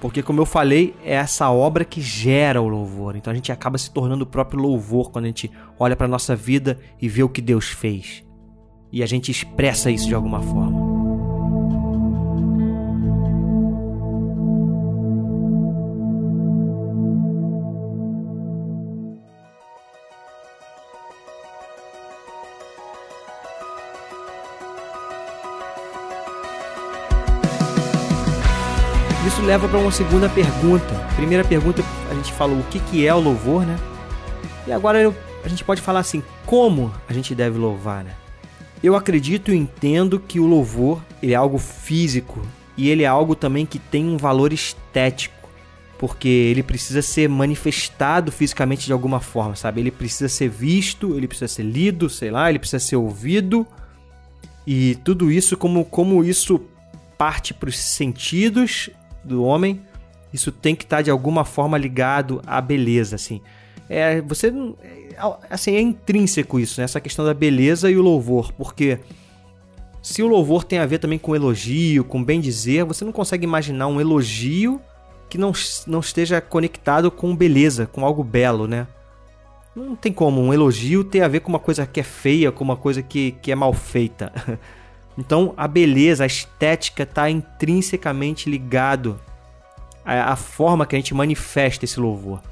Porque, 0.00 0.22
como 0.22 0.40
eu 0.40 0.46
falei, 0.46 0.94
é 1.04 1.16
essa 1.16 1.50
obra 1.50 1.84
que 1.84 2.00
gera 2.00 2.62
o 2.62 2.68
louvor. 2.68 3.14
Então 3.14 3.30
a 3.30 3.36
gente 3.36 3.52
acaba 3.52 3.76
se 3.76 3.90
tornando 3.90 4.22
o 4.22 4.26
próprio 4.26 4.62
louvor 4.62 5.10
quando 5.10 5.26
a 5.26 5.28
gente 5.28 5.50
olha 5.78 5.94
para 5.94 6.06
a 6.06 6.10
nossa 6.10 6.34
vida 6.34 6.80
e 6.98 7.10
vê 7.10 7.22
o 7.22 7.28
que 7.28 7.42
Deus 7.42 7.66
fez 7.66 8.23
e 8.94 9.02
a 9.02 9.06
gente 9.06 9.28
expressa 9.28 9.90
isso 9.90 10.06
de 10.06 10.14
alguma 10.14 10.40
forma. 10.40 10.94
Isso 29.26 29.42
leva 29.42 29.68
para 29.68 29.76
uma 29.76 29.90
segunda 29.90 30.28
pergunta. 30.28 30.86
Primeira 31.16 31.42
pergunta, 31.42 31.82
a 32.08 32.14
gente 32.14 32.32
falou 32.32 32.60
o 32.60 32.64
que, 32.70 32.78
que 32.78 33.04
é 33.04 33.12
o 33.12 33.18
louvor, 33.18 33.66
né? 33.66 33.76
E 34.68 34.72
agora 34.72 35.12
a 35.42 35.48
gente 35.48 35.64
pode 35.64 35.80
falar 35.80 35.98
assim, 35.98 36.22
como 36.46 36.94
a 37.08 37.12
gente 37.12 37.34
deve 37.34 37.58
louvar, 37.58 38.04
né? 38.04 38.14
Eu 38.84 38.94
acredito 38.94 39.50
e 39.50 39.56
entendo 39.56 40.20
que 40.20 40.38
o 40.38 40.44
louvor 40.44 41.02
ele 41.22 41.32
é 41.32 41.36
algo 41.36 41.56
físico 41.56 42.46
e 42.76 42.90
ele 42.90 43.02
é 43.02 43.06
algo 43.06 43.34
também 43.34 43.64
que 43.64 43.78
tem 43.78 44.04
um 44.04 44.18
valor 44.18 44.52
estético, 44.52 45.48
porque 45.98 46.28
ele 46.28 46.62
precisa 46.62 47.00
ser 47.00 47.26
manifestado 47.26 48.30
fisicamente 48.30 48.84
de 48.84 48.92
alguma 48.92 49.20
forma, 49.20 49.56
sabe? 49.56 49.80
Ele 49.80 49.90
precisa 49.90 50.28
ser 50.28 50.50
visto, 50.50 51.16
ele 51.16 51.26
precisa 51.26 51.48
ser 51.48 51.62
lido, 51.62 52.10
sei 52.10 52.30
lá, 52.30 52.50
ele 52.50 52.58
precisa 52.58 52.78
ser 52.78 52.96
ouvido. 52.96 53.66
E 54.66 54.96
tudo 54.96 55.32
isso 55.32 55.56
como 55.56 55.86
como 55.86 56.22
isso 56.22 56.60
parte 57.16 57.54
para 57.54 57.70
os 57.70 57.78
sentidos 57.78 58.90
do 59.24 59.44
homem, 59.44 59.80
isso 60.30 60.52
tem 60.52 60.76
que 60.76 60.84
estar 60.84 60.96
tá 60.96 61.02
de 61.02 61.10
alguma 61.10 61.46
forma 61.46 61.78
ligado 61.78 62.42
à 62.46 62.60
beleza, 62.60 63.16
assim. 63.16 63.40
É, 63.88 64.20
você 64.20 64.52
assim, 65.50 65.74
é 65.74 65.80
intrínseco 65.80 66.58
isso, 66.58 66.80
né? 66.80 66.84
Essa 66.84 67.00
questão 67.00 67.24
da 67.24 67.34
beleza 67.34 67.90
e 67.90 67.96
o 67.96 68.02
louvor, 68.02 68.52
porque 68.52 68.98
se 70.02 70.22
o 70.22 70.26
louvor 70.26 70.64
tem 70.64 70.78
a 70.78 70.86
ver 70.86 70.98
também 70.98 71.18
com 71.18 71.34
elogio, 71.34 72.04
com 72.04 72.22
bem 72.22 72.40
dizer, 72.40 72.84
você 72.84 73.04
não 73.04 73.12
consegue 73.12 73.44
imaginar 73.44 73.86
um 73.86 74.00
elogio 74.00 74.80
que 75.28 75.38
não, 75.38 75.52
não 75.86 76.00
esteja 76.00 76.40
conectado 76.40 77.10
com 77.10 77.34
beleza, 77.34 77.86
com 77.86 78.04
algo 78.04 78.22
belo, 78.22 78.66
né? 78.66 78.86
Não 79.74 79.96
tem 79.96 80.12
como 80.12 80.40
um 80.40 80.52
elogio 80.52 81.02
ter 81.02 81.22
a 81.22 81.28
ver 81.28 81.40
com 81.40 81.48
uma 81.48 81.58
coisa 81.58 81.86
que 81.86 81.98
é 81.98 82.02
feia, 82.02 82.52
com 82.52 82.62
uma 82.62 82.76
coisa 82.76 83.02
que, 83.02 83.32
que 83.42 83.50
é 83.50 83.54
mal 83.54 83.72
feita. 83.72 84.32
Então 85.16 85.54
a 85.56 85.68
beleza, 85.68 86.24
a 86.24 86.26
estética 86.26 87.04
está 87.04 87.30
intrinsecamente 87.30 88.50
ligado 88.50 89.16
à, 90.04 90.32
à 90.32 90.34
forma 90.36 90.84
que 90.84 90.96
a 90.96 90.98
gente 90.98 91.14
manifesta 91.14 91.84
esse 91.84 92.00
louvor. 92.00 92.42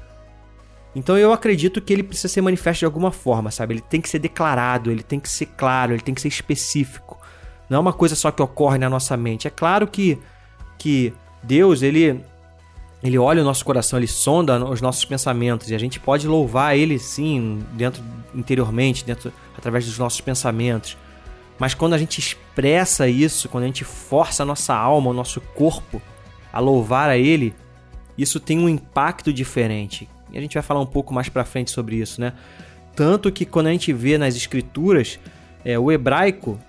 Então 0.95 1.17
eu 1.17 1.33
acredito 1.33 1.81
que 1.81 1.91
ele 1.91 2.03
precisa 2.03 2.27
ser 2.27 2.41
manifesto 2.41 2.79
de 2.79 2.85
alguma 2.85 3.11
forma, 3.11 3.49
sabe? 3.49 3.75
Ele 3.75 3.81
tem 3.81 3.99
que 3.99 4.09
ser 4.09 4.19
declarado, 4.19 4.91
ele 4.91 5.01
tem 5.01 5.19
que 5.19 5.29
ser 5.29 5.47
claro, 5.47 5.93
ele 5.93 6.01
tem 6.01 6.13
que 6.13 6.21
ser 6.21 6.27
específico. 6.27 7.17
Não 7.69 7.77
é 7.77 7.79
uma 7.79 7.93
coisa 7.93 8.15
só 8.15 8.29
que 8.31 8.41
ocorre 8.41 8.77
na 8.77 8.89
nossa 8.89 9.17
mente. 9.17 9.47
É 9.47 9.51
claro 9.51 9.87
que, 9.87 10.19
que 10.77 11.11
Deus, 11.41 11.81
ele, 11.81 12.23
ele 13.01 13.17
olha 13.17 13.41
o 13.41 13.45
nosso 13.45 13.65
coração, 13.65 13.97
ele 13.97 14.07
sonda 14.07 14.63
os 14.63 14.81
nossos 14.81 15.03
pensamentos 15.03 15.71
e 15.71 15.75
a 15.75 15.79
gente 15.79 15.99
pode 15.99 16.27
louvar 16.27 16.77
ele 16.77 16.99
sim, 16.99 17.65
dentro 17.71 18.03
interiormente, 18.35 19.03
dentro 19.03 19.33
através 19.57 19.85
dos 19.85 19.97
nossos 19.97 20.21
pensamentos. 20.21 20.95
Mas 21.57 21.73
quando 21.73 21.93
a 21.93 21.97
gente 21.97 22.19
expressa 22.19 23.07
isso, 23.07 23.49
quando 23.49 23.63
a 23.63 23.67
gente 23.67 23.83
força 23.83 24.43
a 24.43 24.45
nossa 24.45 24.75
alma, 24.75 25.09
o 25.09 25.13
nosso 25.13 25.41
corpo 25.41 26.01
a 26.51 26.59
louvar 26.59 27.09
a 27.09 27.17
ele, 27.17 27.55
isso 28.17 28.39
tem 28.39 28.59
um 28.59 28.69
impacto 28.69 29.33
diferente. 29.33 30.07
E 30.33 30.37
a 30.37 30.41
gente 30.41 30.55
vai 30.55 30.63
falar 30.63 30.81
um 30.81 30.85
pouco 30.85 31.13
mais 31.13 31.29
para 31.29 31.45
frente 31.45 31.71
sobre 31.71 31.97
isso, 31.97 32.19
né? 32.19 32.33
Tanto 32.95 33.31
que 33.31 33.45
quando 33.45 33.67
a 33.67 33.71
gente 33.71 33.93
vê 33.93 34.17
nas 34.17 34.35
escrituras, 34.35 35.19
é, 35.63 35.77
o 35.77 35.91
hebraico, 35.91 36.59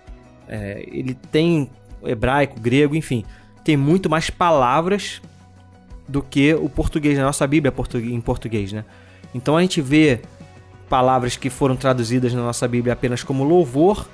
é, 0.48 0.84
ele 0.86 1.14
tem 1.14 1.70
hebraico, 2.04 2.60
grego, 2.60 2.94
enfim, 2.94 3.24
tem 3.64 3.76
muito 3.76 4.08
mais 4.10 4.30
palavras 4.30 5.20
do 6.06 6.22
que 6.22 6.54
o 6.54 6.68
português, 6.68 7.16
na 7.16 7.24
nossa 7.24 7.46
Bíblia 7.46 7.72
em 8.02 8.20
português, 8.20 8.72
né? 8.72 8.84
Então 9.34 9.56
a 9.56 9.62
gente 9.62 9.80
vê 9.80 10.20
palavras 10.88 11.36
que 11.36 11.48
foram 11.50 11.76
traduzidas 11.76 12.32
na 12.34 12.42
nossa 12.42 12.68
Bíblia 12.68 12.92
apenas 12.92 13.24
como 13.24 13.42
louvor 13.42 14.06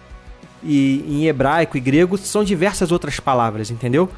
e 0.63 1.05
em 1.09 1.27
hebraico 1.27 1.77
e 1.77 1.81
grego 1.81 2.17
são 2.17 2.45
diversas 2.45 2.93
outras 2.93 3.19
palavras, 3.19 3.71
entendeu? 3.71 4.09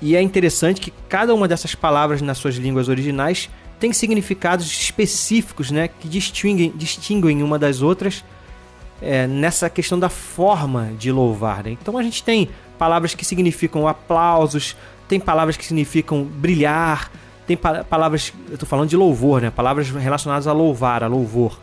E 0.00 0.16
é 0.16 0.22
interessante 0.22 0.80
que 0.80 0.92
cada 1.08 1.34
uma 1.34 1.46
dessas 1.46 1.74
palavras 1.74 2.22
nas 2.22 2.38
suas 2.38 2.56
línguas 2.56 2.88
originais 2.88 3.50
tem 3.78 3.92
significados 3.92 4.66
específicos, 4.66 5.70
né, 5.70 5.88
que 5.88 6.08
distinguem, 6.08 6.72
distinguem 6.74 7.42
uma 7.42 7.58
das 7.58 7.80
outras 7.80 8.24
é, 9.00 9.26
nessa 9.26 9.70
questão 9.70 9.98
da 9.98 10.08
forma 10.08 10.92
de 10.98 11.12
louvar. 11.12 11.64
Né? 11.64 11.76
Então 11.80 11.96
a 11.96 12.02
gente 12.02 12.22
tem 12.22 12.48
palavras 12.78 13.14
que 13.14 13.24
significam 13.24 13.86
aplausos, 13.86 14.76
tem 15.06 15.20
palavras 15.20 15.56
que 15.56 15.64
significam 15.64 16.24
brilhar, 16.24 17.10
tem 17.46 17.56
pa 17.56 17.82
palavras, 17.84 18.32
eu 18.48 18.54
estou 18.54 18.68
falando 18.68 18.88
de 18.88 18.96
louvor, 18.96 19.40
né, 19.40 19.50
palavras 19.50 19.88
relacionadas 19.88 20.46
a 20.46 20.52
louvar, 20.52 21.02
a 21.02 21.06
louvor, 21.06 21.58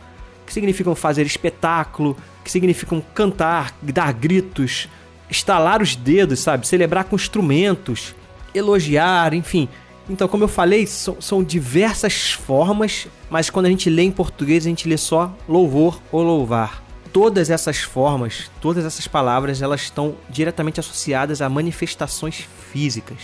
que 0.46 0.54
significam 0.54 0.96
fazer 0.96 1.26
espetáculo, 1.26 2.18
que 2.44 2.52
significam 2.52 3.04
cantar, 3.14 3.74
dar 3.82 4.14
gritos, 4.14 4.88
estalar 5.30 5.82
os 5.82 5.96
dedos, 5.96 6.40
sabe, 6.40 6.68
celebrar 6.68 7.06
com 7.06 7.16
instrumentos, 7.16 8.16
elogiar, 8.54 9.34
enfim. 9.34 9.68
Então, 10.10 10.28
como 10.28 10.44
eu 10.44 10.48
falei, 10.48 10.86
são, 10.86 11.20
são, 11.20 11.44
diversas 11.44 12.32
formas, 12.32 13.08
mas 13.30 13.50
quando 13.50 13.66
a 13.66 13.70
gente 13.70 13.90
lê 13.90 14.04
em 14.04 14.12
português, 14.12 14.66
a 14.66 14.70
gente 14.70 14.88
lê 14.88 14.98
só 14.98 15.36
louvor 15.50 16.00
ou 16.12 16.22
louvar. 16.22 16.84
Todas 17.12 17.50
essas 17.50 17.78
formas, 17.78 18.52
todas 18.62 18.86
essas 18.86 19.08
palavras, 19.08 19.62
elas 19.62 19.82
estão 19.82 20.16
diretamente 20.30 20.80
associadas 20.80 21.42
a 21.42 21.50
manifestações 21.50 22.48
físicas, 22.72 23.18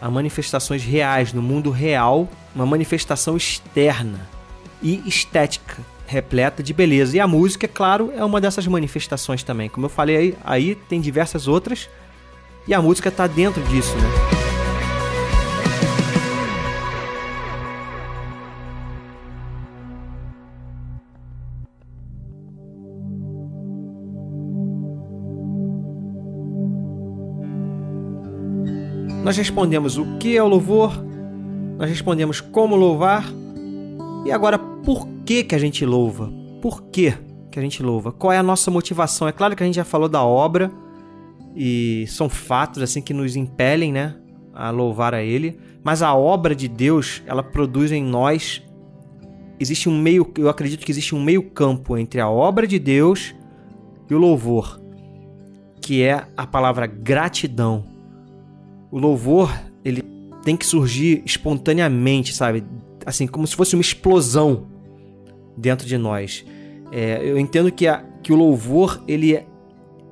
a 0.00 0.08
manifestações 0.08 0.84
reais 0.84 1.32
no 1.32 1.42
mundo 1.42 1.70
real, 1.70 2.28
uma 2.54 2.66
manifestação 2.66 3.36
externa 3.36 4.28
e 4.80 5.02
estética, 5.06 5.78
repleta 6.06 6.62
de 6.62 6.72
beleza. 6.72 7.16
E 7.16 7.20
a 7.20 7.26
música, 7.26 7.66
é 7.66 7.68
claro, 7.68 8.12
é 8.16 8.24
uma 8.24 8.40
dessas 8.40 8.66
manifestações 8.66 9.42
também. 9.42 9.68
Como 9.68 9.86
eu 9.86 9.90
falei 9.90 10.16
aí, 10.16 10.34
aí 10.44 10.74
tem 10.74 11.00
diversas 11.00 11.48
outras, 11.48 11.88
e 12.68 12.74
a 12.74 12.80
música 12.80 13.08
está 13.08 13.26
dentro 13.26 13.62
disso, 13.64 13.96
né? 13.96 14.37
Nós 29.28 29.36
respondemos 29.36 29.98
o 29.98 30.16
que 30.16 30.38
é 30.38 30.42
o 30.42 30.48
louvor, 30.48 31.04
nós 31.76 31.90
respondemos 31.90 32.40
como 32.40 32.74
louvar, 32.74 33.26
e 34.24 34.32
agora 34.32 34.58
por 34.58 35.06
que, 35.26 35.44
que 35.44 35.54
a 35.54 35.58
gente 35.58 35.84
louva? 35.84 36.32
Por 36.62 36.84
que, 36.84 37.12
que 37.50 37.58
a 37.58 37.62
gente 37.62 37.82
louva? 37.82 38.10
Qual 38.10 38.32
é 38.32 38.38
a 38.38 38.42
nossa 38.42 38.70
motivação? 38.70 39.28
É 39.28 39.32
claro 39.32 39.54
que 39.54 39.62
a 39.62 39.66
gente 39.66 39.74
já 39.74 39.84
falou 39.84 40.08
da 40.08 40.24
obra, 40.24 40.72
e 41.54 42.06
são 42.08 42.30
fatos 42.30 42.82
assim 42.82 43.02
que 43.02 43.12
nos 43.12 43.36
impelem, 43.36 43.92
né, 43.92 44.16
a 44.54 44.70
louvar 44.70 45.12
a 45.12 45.22
Ele, 45.22 45.60
mas 45.84 46.00
a 46.00 46.14
obra 46.14 46.54
de 46.54 46.66
Deus, 46.66 47.22
ela 47.26 47.42
produz 47.42 47.92
em 47.92 48.02
nós 48.02 48.62
existe 49.60 49.90
um 49.90 50.00
meio, 50.00 50.26
eu 50.38 50.48
acredito 50.48 50.86
que 50.86 50.90
existe 50.90 51.14
um 51.14 51.22
meio 51.22 51.50
campo 51.50 51.98
entre 51.98 52.18
a 52.18 52.30
obra 52.30 52.66
de 52.66 52.78
Deus 52.78 53.34
e 54.08 54.14
o 54.14 54.18
louvor, 54.18 54.80
que 55.82 56.02
é 56.02 56.26
a 56.34 56.46
palavra 56.46 56.86
gratidão. 56.86 57.87
O 58.90 58.98
louvor, 58.98 59.52
ele 59.84 60.02
tem 60.42 60.56
que 60.56 60.64
surgir 60.64 61.22
espontaneamente, 61.24 62.34
sabe? 62.34 62.64
Assim, 63.04 63.26
como 63.26 63.46
se 63.46 63.54
fosse 63.54 63.74
uma 63.74 63.82
explosão 63.82 64.66
dentro 65.56 65.86
de 65.86 65.98
nós. 65.98 66.44
É, 66.90 67.20
eu 67.22 67.38
entendo 67.38 67.70
que, 67.70 67.86
a, 67.86 68.02
que 68.22 68.32
o 68.32 68.36
louvor, 68.36 69.02
ele 69.06 69.34
é, 69.34 69.46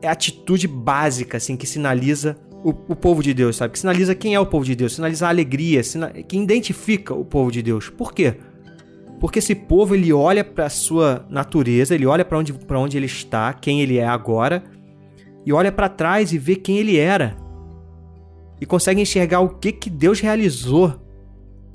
é 0.02 0.08
a 0.08 0.12
atitude 0.12 0.68
básica, 0.68 1.36
assim, 1.36 1.56
que 1.56 1.66
sinaliza 1.66 2.36
o, 2.64 2.70
o, 2.70 2.96
povo 2.96 3.22
de 3.22 3.32
Deus, 3.32 3.56
sabe? 3.56 3.72
Que 3.72 3.78
sinaliza 3.78 4.14
quem 4.14 4.34
é 4.34 4.40
o 4.40 4.46
povo 4.46 4.64
de 4.64 4.74
Deus, 4.74 4.94
sinaliza 4.94 5.26
a 5.26 5.30
alegria, 5.30 5.82
sina, 5.82 6.10
que 6.10 6.36
identifica 6.36 7.14
o 7.14 7.24
povo 7.24 7.50
de 7.50 7.62
Deus. 7.62 7.88
Por 7.88 8.12
quê? 8.12 8.34
Porque 9.20 9.38
esse 9.38 9.54
povo 9.54 9.94
ele 9.94 10.12
olha 10.12 10.44
para 10.44 10.66
a 10.66 10.70
sua 10.70 11.24
natureza, 11.30 11.94
ele 11.94 12.06
olha 12.06 12.24
para 12.24 12.38
onde, 12.38 12.54
onde 12.70 12.96
ele 12.96 13.06
está, 13.06 13.52
quem 13.54 13.80
ele 13.80 13.96
é 13.96 14.06
agora, 14.06 14.62
e 15.44 15.52
olha 15.52 15.72
para 15.72 15.88
trás 15.88 16.32
e 16.32 16.38
vê 16.38 16.56
quem 16.56 16.78
ele 16.78 16.98
era. 16.98 17.36
E 18.60 18.66
consegue 18.66 19.00
enxergar 19.00 19.40
o 19.40 19.50
que, 19.50 19.72
que 19.72 19.90
Deus 19.90 20.20
realizou 20.20 21.00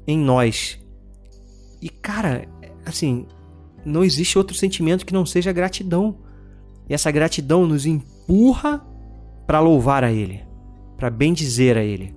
em 0.08 0.18
nós. 0.18 0.80
E 1.82 1.90
cara, 1.90 2.48
assim, 2.86 3.26
não 3.86 4.04
existe 4.04 4.38
outro 4.38 4.56
sentimento 4.56 5.06
que 5.06 5.14
não 5.14 5.26
seja 5.26 5.52
gratidão. 5.52 6.18
E 6.90 6.94
essa 6.94 7.12
gratidão 7.12 7.66
nos 7.66 7.86
empurra 7.86 8.86
para 9.46 9.60
louvar 9.60 10.04
a 10.04 10.12
Ele, 10.12 10.42
para 10.98 11.10
bendizer 11.10 11.78
a 11.78 11.84
Ele. 11.84 12.16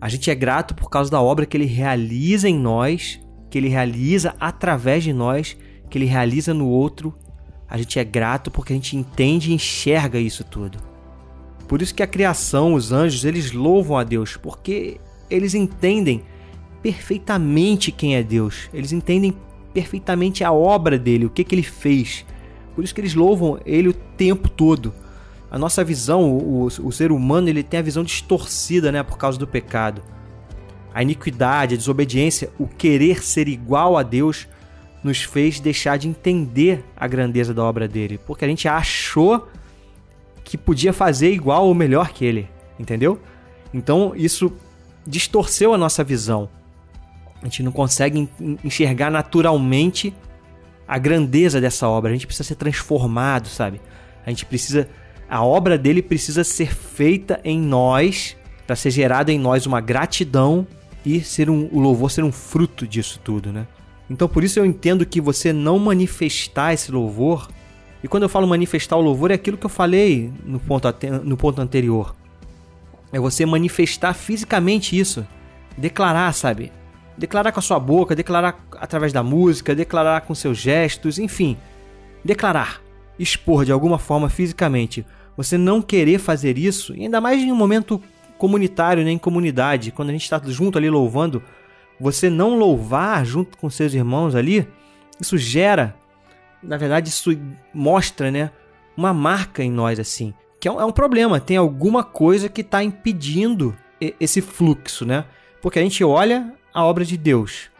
A 0.00 0.08
gente 0.08 0.30
é 0.30 0.34
grato 0.34 0.74
por 0.74 0.88
causa 0.88 1.10
da 1.10 1.20
obra 1.20 1.44
que 1.44 1.56
Ele 1.56 1.66
realiza 1.66 2.48
em 2.48 2.58
nós 2.58 3.20
que 3.50 3.58
ele 3.58 3.68
realiza 3.68 4.34
através 4.38 5.04
de 5.04 5.12
nós, 5.12 5.56
que 5.88 5.96
ele 5.96 6.04
realiza 6.04 6.52
no 6.52 6.68
outro, 6.68 7.14
a 7.68 7.76
gente 7.78 7.98
é 7.98 8.04
grato 8.04 8.50
porque 8.50 8.72
a 8.72 8.76
gente 8.76 8.96
entende 8.96 9.50
e 9.50 9.54
enxerga 9.54 10.18
isso 10.18 10.44
tudo. 10.44 10.78
Por 11.68 11.82
isso 11.82 11.94
que 11.94 12.02
a 12.02 12.06
criação, 12.06 12.74
os 12.74 12.90
anjos, 12.90 13.24
eles 13.24 13.52
louvam 13.52 13.96
a 13.96 14.02
Deus, 14.02 14.36
porque 14.36 14.98
eles 15.30 15.54
entendem 15.54 16.22
perfeitamente 16.82 17.92
quem 17.92 18.16
é 18.16 18.22
Deus. 18.22 18.68
Eles 18.72 18.90
entendem 18.90 19.36
perfeitamente 19.72 20.42
a 20.42 20.50
obra 20.50 20.98
dele, 20.98 21.26
o 21.26 21.30
que, 21.30 21.44
que 21.44 21.54
ele 21.54 21.62
fez. 21.62 22.24
Por 22.74 22.82
isso 22.82 22.94
que 22.94 23.00
eles 23.00 23.14
louvam 23.14 23.60
ele 23.66 23.88
o 23.88 23.92
tempo 23.92 24.48
todo. 24.48 24.92
A 25.50 25.58
nossa 25.58 25.84
visão, 25.84 26.32
o, 26.32 26.64
o 26.64 26.90
ser 26.90 27.12
humano, 27.12 27.48
ele 27.48 27.62
tem 27.62 27.80
a 27.80 27.82
visão 27.82 28.02
distorcida, 28.02 28.90
né, 28.90 29.02
por 29.02 29.18
causa 29.18 29.38
do 29.38 29.46
pecado 29.46 30.02
a 30.98 31.02
iniquidade, 31.02 31.74
a 31.74 31.78
desobediência, 31.78 32.50
o 32.58 32.66
querer 32.66 33.22
ser 33.22 33.46
igual 33.46 33.96
a 33.96 34.02
Deus, 34.02 34.48
nos 35.02 35.22
fez 35.22 35.60
deixar 35.60 35.96
de 35.96 36.08
entender 36.08 36.84
a 36.96 37.06
grandeza 37.06 37.54
da 37.54 37.62
obra 37.62 37.86
dele, 37.86 38.18
porque 38.26 38.44
a 38.44 38.48
gente 38.48 38.66
achou 38.66 39.46
que 40.48 40.56
podia 40.56 40.94
fazer 40.94 41.30
igual 41.30 41.66
ou 41.66 41.74
melhor 41.74 42.10
que 42.10 42.24
ele, 42.24 42.48
entendeu? 42.80 43.20
Então 43.72 44.14
isso 44.16 44.50
distorceu 45.06 45.74
a 45.74 45.78
nossa 45.78 46.02
visão. 46.02 46.48
A 47.42 47.44
gente 47.44 47.62
não 47.62 47.70
consegue 47.70 48.26
enxergar 48.64 49.10
naturalmente 49.10 50.12
a 50.86 50.96
grandeza 50.96 51.60
dessa 51.60 51.86
obra. 51.86 52.10
A 52.10 52.14
gente 52.14 52.26
precisa 52.26 52.48
ser 52.48 52.54
transformado, 52.54 53.46
sabe? 53.46 53.78
A 54.24 54.30
gente 54.30 54.46
precisa 54.46 54.88
a 55.28 55.44
obra 55.44 55.76
dele 55.76 56.00
precisa 56.00 56.42
ser 56.42 56.74
feita 56.74 57.38
em 57.44 57.60
nós 57.60 58.34
para 58.66 58.74
ser 58.74 58.90
gerada 58.90 59.30
em 59.30 59.38
nós 59.38 59.66
uma 59.66 59.82
gratidão 59.82 60.66
e 61.04 61.20
ser 61.20 61.50
um, 61.50 61.68
o 61.70 61.78
louvor 61.78 62.10
ser 62.10 62.24
um 62.24 62.32
fruto 62.32 62.86
disso 62.86 63.20
tudo, 63.22 63.52
né? 63.52 63.66
Então 64.08 64.26
por 64.26 64.42
isso 64.42 64.58
eu 64.58 64.64
entendo 64.64 65.04
que 65.04 65.20
você 65.20 65.52
não 65.52 65.78
manifestar 65.78 66.72
esse 66.72 66.90
louvor, 66.90 67.50
e 68.02 68.08
quando 68.08 68.22
eu 68.24 68.28
falo 68.28 68.46
manifestar 68.46 68.96
o 68.96 69.00
louvor 69.00 69.30
é 69.30 69.34
aquilo 69.34 69.56
que 69.56 69.66
eu 69.66 69.70
falei 69.70 70.32
no 70.44 70.60
ponto, 70.60 70.88
no 71.24 71.36
ponto 71.36 71.60
anterior. 71.60 72.14
É 73.12 73.18
você 73.18 73.44
manifestar 73.44 74.14
fisicamente 74.14 74.98
isso. 74.98 75.26
Declarar, 75.76 76.32
sabe? 76.32 76.72
Declarar 77.16 77.52
com 77.52 77.58
a 77.58 77.62
sua 77.62 77.80
boca, 77.80 78.14
declarar 78.14 78.64
através 78.72 79.12
da 79.12 79.22
música, 79.22 79.74
declarar 79.74 80.20
com 80.20 80.34
seus 80.34 80.58
gestos, 80.58 81.18
enfim. 81.18 81.56
Declarar. 82.24 82.80
Expor 83.18 83.64
de 83.64 83.72
alguma 83.72 83.98
forma 83.98 84.28
fisicamente. 84.28 85.04
Você 85.36 85.58
não 85.58 85.82
querer 85.82 86.18
fazer 86.18 86.58
isso, 86.58 86.92
ainda 86.92 87.20
mais 87.20 87.42
em 87.42 87.50
um 87.50 87.56
momento 87.56 88.00
comunitário, 88.36 89.04
né, 89.04 89.10
em 89.10 89.18
comunidade. 89.18 89.90
Quando 89.90 90.10
a 90.10 90.12
gente 90.12 90.22
está 90.22 90.40
junto 90.46 90.78
ali 90.78 90.88
louvando, 90.88 91.42
você 91.98 92.30
não 92.30 92.56
louvar 92.56 93.24
junto 93.24 93.58
com 93.58 93.68
seus 93.68 93.94
irmãos 93.94 94.36
ali, 94.36 94.66
isso 95.20 95.36
gera, 95.36 95.96
na 96.62 96.76
verdade, 96.76 97.08
isso 97.08 97.30
mostra, 97.72 98.30
né, 98.30 98.50
uma 98.96 99.12
marca 99.14 99.62
em 99.62 99.70
nós 99.70 99.98
assim, 99.98 100.34
que 100.60 100.66
é 100.68 100.72
um, 100.72 100.80
é 100.80 100.84
um 100.84 100.92
problema. 100.92 101.40
Tem 101.40 101.56
alguma 101.56 102.02
coisa 102.02 102.48
que 102.48 102.62
está 102.62 102.82
impedindo 102.82 103.76
esse 104.20 104.40
fluxo, 104.40 105.04
né? 105.04 105.24
Porque 105.60 105.78
a 105.78 105.82
gente 105.82 106.04
olha 106.04 106.52
a 106.72 106.84
obra 106.84 107.04
de 107.04 107.16
Deus, 107.16 107.70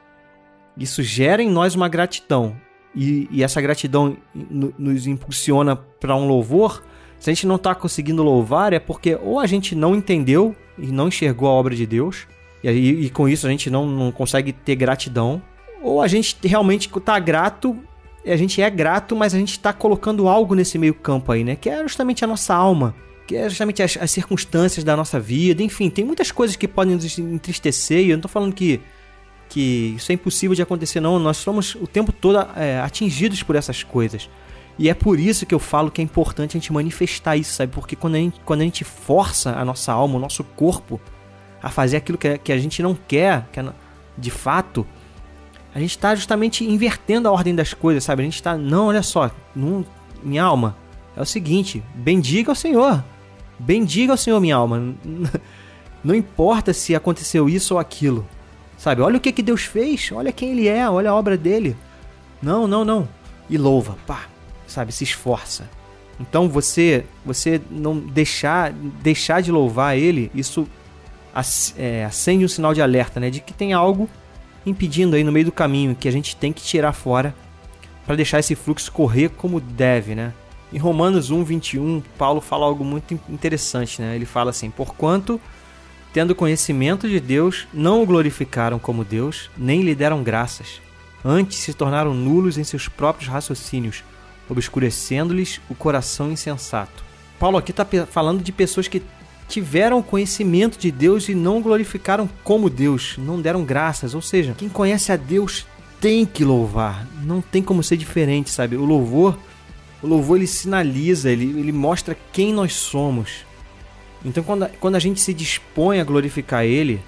isso 0.77 1.03
gera 1.03 1.43
em 1.43 1.51
nós 1.51 1.75
uma 1.75 1.89
gratidão 1.89 2.57
e, 2.95 3.29
e 3.31 3.43
essa 3.43 3.61
gratidão 3.61 4.17
nos 4.35 5.07
impulsiona 5.07 5.77
para 5.77 6.17
um 6.17 6.27
louvor 6.27 6.83
se 7.19 7.31
a 7.31 7.35
gente 7.35 7.47
não 7.47 7.57
está 7.57 7.75
conseguindo 7.75 8.23
louvar, 8.23 8.73
é 8.73 8.79
porque 8.79 9.17
ou 9.17 9.41
a 9.41 9.47
gente 9.47 9.75
não 9.75 9.95
entendeu 9.95 10.55
e 10.79 10.87
não 10.87 11.09
enxergou 11.09 11.49
a 11.49 11.53
obra 11.53 11.75
de 11.75 11.85
Deus, 11.85 12.27
e, 12.63 12.69
aí, 12.69 13.05
e 13.05 13.11
com 13.11 13.29
isso 13.29 13.47
a 13.47 13.51
gente 13.51 13.69
não, 13.69 13.87
não 13.87 14.13
consegue 14.13 14.53
ter 14.53 14.77
gratidão, 14.77 15.43
ou 15.83 16.01
a 16.01 16.07
gente 16.07 16.37
realmente 16.45 16.89
está 16.89 17.19
grato, 17.19 17.77
a 18.31 18.37
gente 18.37 18.61
é 18.61 18.69
grato, 18.69 19.17
mas 19.17 19.35
a 19.35 19.39
gente 19.39 19.53
está 19.53 19.73
colocando 19.73 20.29
algo 20.29 20.55
nesse 20.55 20.79
meio 20.79 20.95
campo 20.95 21.33
aí, 21.33 21.45
né? 21.45 21.57
Que 21.57 21.69
é 21.69 21.83
justamente 21.83 22.25
a 22.25 22.27
nossa 22.27 22.55
alma, 22.55 22.95
que 23.27 23.37
é 23.37 23.49
justamente 23.49 23.83
as, 23.83 23.97
as, 24.01 24.11
circunstâncias 24.11 24.85
da 24.85 24.97
nossa 24.97 25.21
vida, 25.21 25.63
enfim, 25.63 25.91
tem 25.91 26.05
muitas 26.05 26.31
coisas 26.31 26.57
que 26.57 26.67
podem 26.67 26.95
nos 26.95 27.19
entristecer, 27.19 28.01
e 28.01 28.11
eu 28.11 28.17
não 28.17 28.19
estou 28.19 28.31
falando 28.31 28.55
que, 28.55 28.81
que 29.49 29.95
isso 29.97 30.11
é 30.13 30.15
impossível 30.15 30.55
de 30.55 30.63
acontecer, 30.63 31.01
não. 31.01 31.19
Nós 31.19 31.37
somos 31.37 31.75
o 31.75 31.87
tempo 31.87 32.13
todo 32.13 32.39
é, 32.57 32.81
atingidos 32.81 33.43
por 33.43 33.57
essas 33.57 33.83
coisas. 33.83 34.29
E 34.79 34.89
é 34.89 34.95
por 34.95 35.19
isso 35.19 35.45
que 35.45 35.55
eu 35.55 35.59
falo 35.59 35.91
que 35.91 36.01
é 36.01 36.05
importante 36.05 36.57
a 36.57 36.61
gente 36.61 36.73
manifestar 36.73 37.37
isso, 37.37 37.53
sabe? 37.53 37.73
Porque 37.73 37.97
quando 37.97 38.15
a 38.15 38.19
gente, 38.19 38.41
quando 38.45 38.61
a 38.61 38.65
gente 38.65 38.85
força 38.85 39.51
a 39.57 39.65
nossa 39.65 39.93
alma, 39.93 40.17
o 40.17 40.21
nosso 40.21 40.45
corpo, 40.45 41.01
a 41.61 41.69
fazer 41.69 41.97
aquilo 41.97 42.17
que, 42.17 42.39
que 42.39 42.53
a 42.53 42.59
gente 42.59 42.83
não 42.83 42.95
quer, 42.95 43.47
que 43.53 43.59
é, 43.59 43.67
de 44.17 44.31
fato, 44.31 44.87
a 45.75 45.79
gente 45.79 45.91
está 45.91 46.15
justamente 46.15 46.65
invertendo 46.65 47.29
a 47.29 47.33
ordem 47.33 47.55
das 47.55 47.75
coisas, 47.75 48.05
sabe? 48.05 48.23
A 48.23 48.25
gente 48.25 48.35
está, 48.35 48.57
não, 48.57 48.87
olha 48.87 49.03
só, 49.03 49.31
não, 49.55 49.85
minha 50.23 50.43
alma, 50.43 50.77
é 51.17 51.21
o 51.21 51.27
seguinte, 51.27 51.83
bendiga 51.95 52.51
ao 52.51 52.55
Senhor. 52.55 53.03
Bendiga 53.59 54.13
ao 54.13 54.17
Senhor, 54.17 54.41
minha 54.41 54.57
alma. 54.57 54.95
Não 56.03 56.15
importa 56.15 56.73
se 56.73 56.95
aconteceu 56.95 57.49
isso 57.49 57.75
ou 57.75 57.81
aquilo. 57.81 58.25
Sabe? 58.77 59.03
Olha 59.03 59.17
o 59.17 59.21
que, 59.21 59.33
que 59.33 59.43
Deus 59.43 59.63
fez, 59.63 60.13
olha 60.13 60.31
quem 60.31 60.53
Ele 60.53 60.69
é, 60.69 60.89
olha 60.89 61.11
a 61.11 61.15
obra 61.15 61.37
dele. 61.37 61.77
Não, 62.41 62.69
não, 62.69 62.85
não. 62.85 63.09
E 63.51 63.59
louva, 63.59 63.97
pá, 64.07 64.27
sabe? 64.65 64.93
Se 64.93 65.03
esforça. 65.03 65.69
Então 66.21 66.49
você 66.49 67.05
você 67.25 67.61
não 67.71 67.99
deixar 67.99 68.73
deixar 68.73 69.41
de 69.41 69.51
louvar 69.51 69.97
ele, 69.97 70.31
isso 70.35 70.69
é, 71.77 72.05
acende 72.05 72.45
um 72.45 72.49
sinal 72.49 72.75
de 72.75 72.83
alerta, 72.83 73.19
né? 73.19 73.31
De 73.31 73.41
que 73.41 73.53
tem 73.53 73.73
algo 73.73 74.09
impedindo 74.69 75.17
aí 75.17 75.25
no 75.25 75.33
meio 75.33 75.47
do 75.47 75.53
caminho 75.53 75.95
que 75.95 76.09
a 76.09 76.13
gente 76.13 76.37
tem 76.37 76.53
que 76.53 76.63
tirar 76.63 76.93
fora 76.93 77.35
para 78.07 78.17
deixar 78.17 78.39
esse 78.39 78.55
fluxo 78.55 78.91
correr 78.91 79.29
como 79.31 79.61
deve, 79.61 80.15
né? 80.15 80.33
Em 80.73 80.79
Romanos 80.79 81.31
1, 81.31 81.45
21, 81.45 82.03
Paulo 82.17 82.41
fala 82.41 82.67
algo 82.67 82.85
muito 82.85 83.19
interessante, 83.29 84.01
né? 84.03 84.15
Ele 84.15 84.27
fala 84.27 84.51
assim: 84.51 84.71
Porquanto, 84.71 85.41
tendo 86.13 86.35
conhecimento 86.35 87.09
de 87.09 87.21
Deus, 87.21 87.67
não 87.73 88.03
o 88.03 88.07
glorificaram 88.07 88.79
como 88.79 89.05
Deus, 89.05 89.51
nem 89.57 89.83
lhe 89.83 89.95
deram 89.95 90.23
graças. 90.23 90.81
Antes 91.25 91.59
se 91.59 91.75
tornaram 91.75 92.15
nulos 92.15 92.59
em 92.59 92.65
seus 92.65 92.89
próprios 92.89 93.29
raciocínios, 93.29 94.05
obscurecendo-lhes 94.49 95.61
o 95.69 95.75
coração 95.75 96.31
insensato. 96.31 97.05
Paulo 97.39 97.57
aqui 97.57 97.71
está 97.71 97.87
falando 98.07 98.43
de 98.43 98.53
pessoas 98.53 98.89
que 98.89 99.03
tiveram 99.49 100.03
conhecimento 100.03 100.79
de 100.79 100.93
Deus 100.93 101.29
e 101.29 101.35
não 101.35 101.63
glorificaram 101.63 102.29
como 102.45 102.69
Deus, 102.69 103.17
não 103.19 103.41
deram 103.41 103.65
graças. 103.65 104.15
Ou 104.15 104.23
seja, 104.23 104.55
quem 104.57 104.69
conhece 104.69 105.11
a 105.11 105.17
Deus 105.17 105.67
tem 106.01 106.25
que 106.25 106.45
louvar, 106.45 107.07
não 107.25 107.41
tem 107.41 107.63
como 107.63 107.83
ser 107.83 107.97
diferente, 107.97 108.51
sabe? 108.51 108.77
O 108.77 108.85
louvor, 108.85 109.37
o 110.03 110.07
louvor 110.07 110.37
ele 110.37 110.47
sinaliza, 110.47 111.31
ele, 111.31 111.59
ele 111.59 111.73
mostra 111.73 112.17
quem 112.33 112.53
nós 112.53 112.75
somos. 112.75 113.47
Então 114.25 114.45
quando, 114.45 114.69
quando 114.79 114.97
a 114.97 115.01
gente 115.01 115.21
se 115.21 115.33
dispõe 115.33 116.01
a 116.01 116.05
glorificar 116.05 116.65
Ele, 116.65 117.01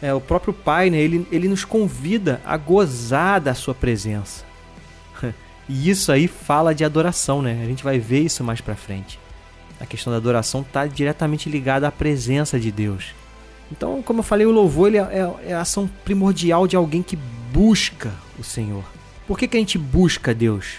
é, 0.00 0.12
o 0.12 0.20
próprio 0.20 0.52
Pai, 0.52 0.90
né, 0.90 0.98
ele, 0.98 1.26
ele 1.30 1.48
nos 1.48 1.64
convida 1.64 2.40
a 2.44 2.56
gozar 2.56 3.40
da 3.40 3.54
sua 3.54 3.74
presença. 3.74 4.44
E 5.68 5.88
isso 5.88 6.10
aí 6.10 6.26
fala 6.26 6.74
de 6.74 6.84
adoração, 6.84 7.40
né? 7.40 7.60
A 7.62 7.66
gente 7.66 7.84
vai 7.84 7.96
ver 7.96 8.18
isso 8.18 8.42
mais 8.42 8.60
pra 8.60 8.74
frente. 8.74 9.18
A 9.82 9.86
questão 9.86 10.12
da 10.12 10.16
adoração 10.16 10.60
está 10.60 10.86
diretamente 10.86 11.50
ligada 11.50 11.88
à 11.88 11.90
presença 11.90 12.58
de 12.58 12.70
Deus. 12.70 13.06
Então, 13.72 14.00
como 14.00 14.20
eu 14.20 14.22
falei, 14.22 14.46
o 14.46 14.52
louvor 14.52 14.86
ele 14.86 14.98
é, 14.98 15.00
é, 15.00 15.50
é, 15.50 15.54
a 15.54 15.62
ação 15.62 15.90
primordial 16.04 16.68
de 16.68 16.76
alguém 16.76 17.02
que 17.02 17.18
busca 17.52 18.12
o 18.38 18.44
Senhor. 18.44 18.84
Por 19.26 19.36
que, 19.36 19.48
que 19.48 19.56
a 19.56 19.60
gente 19.60 19.78
busca 19.78 20.32
Deus? 20.32 20.76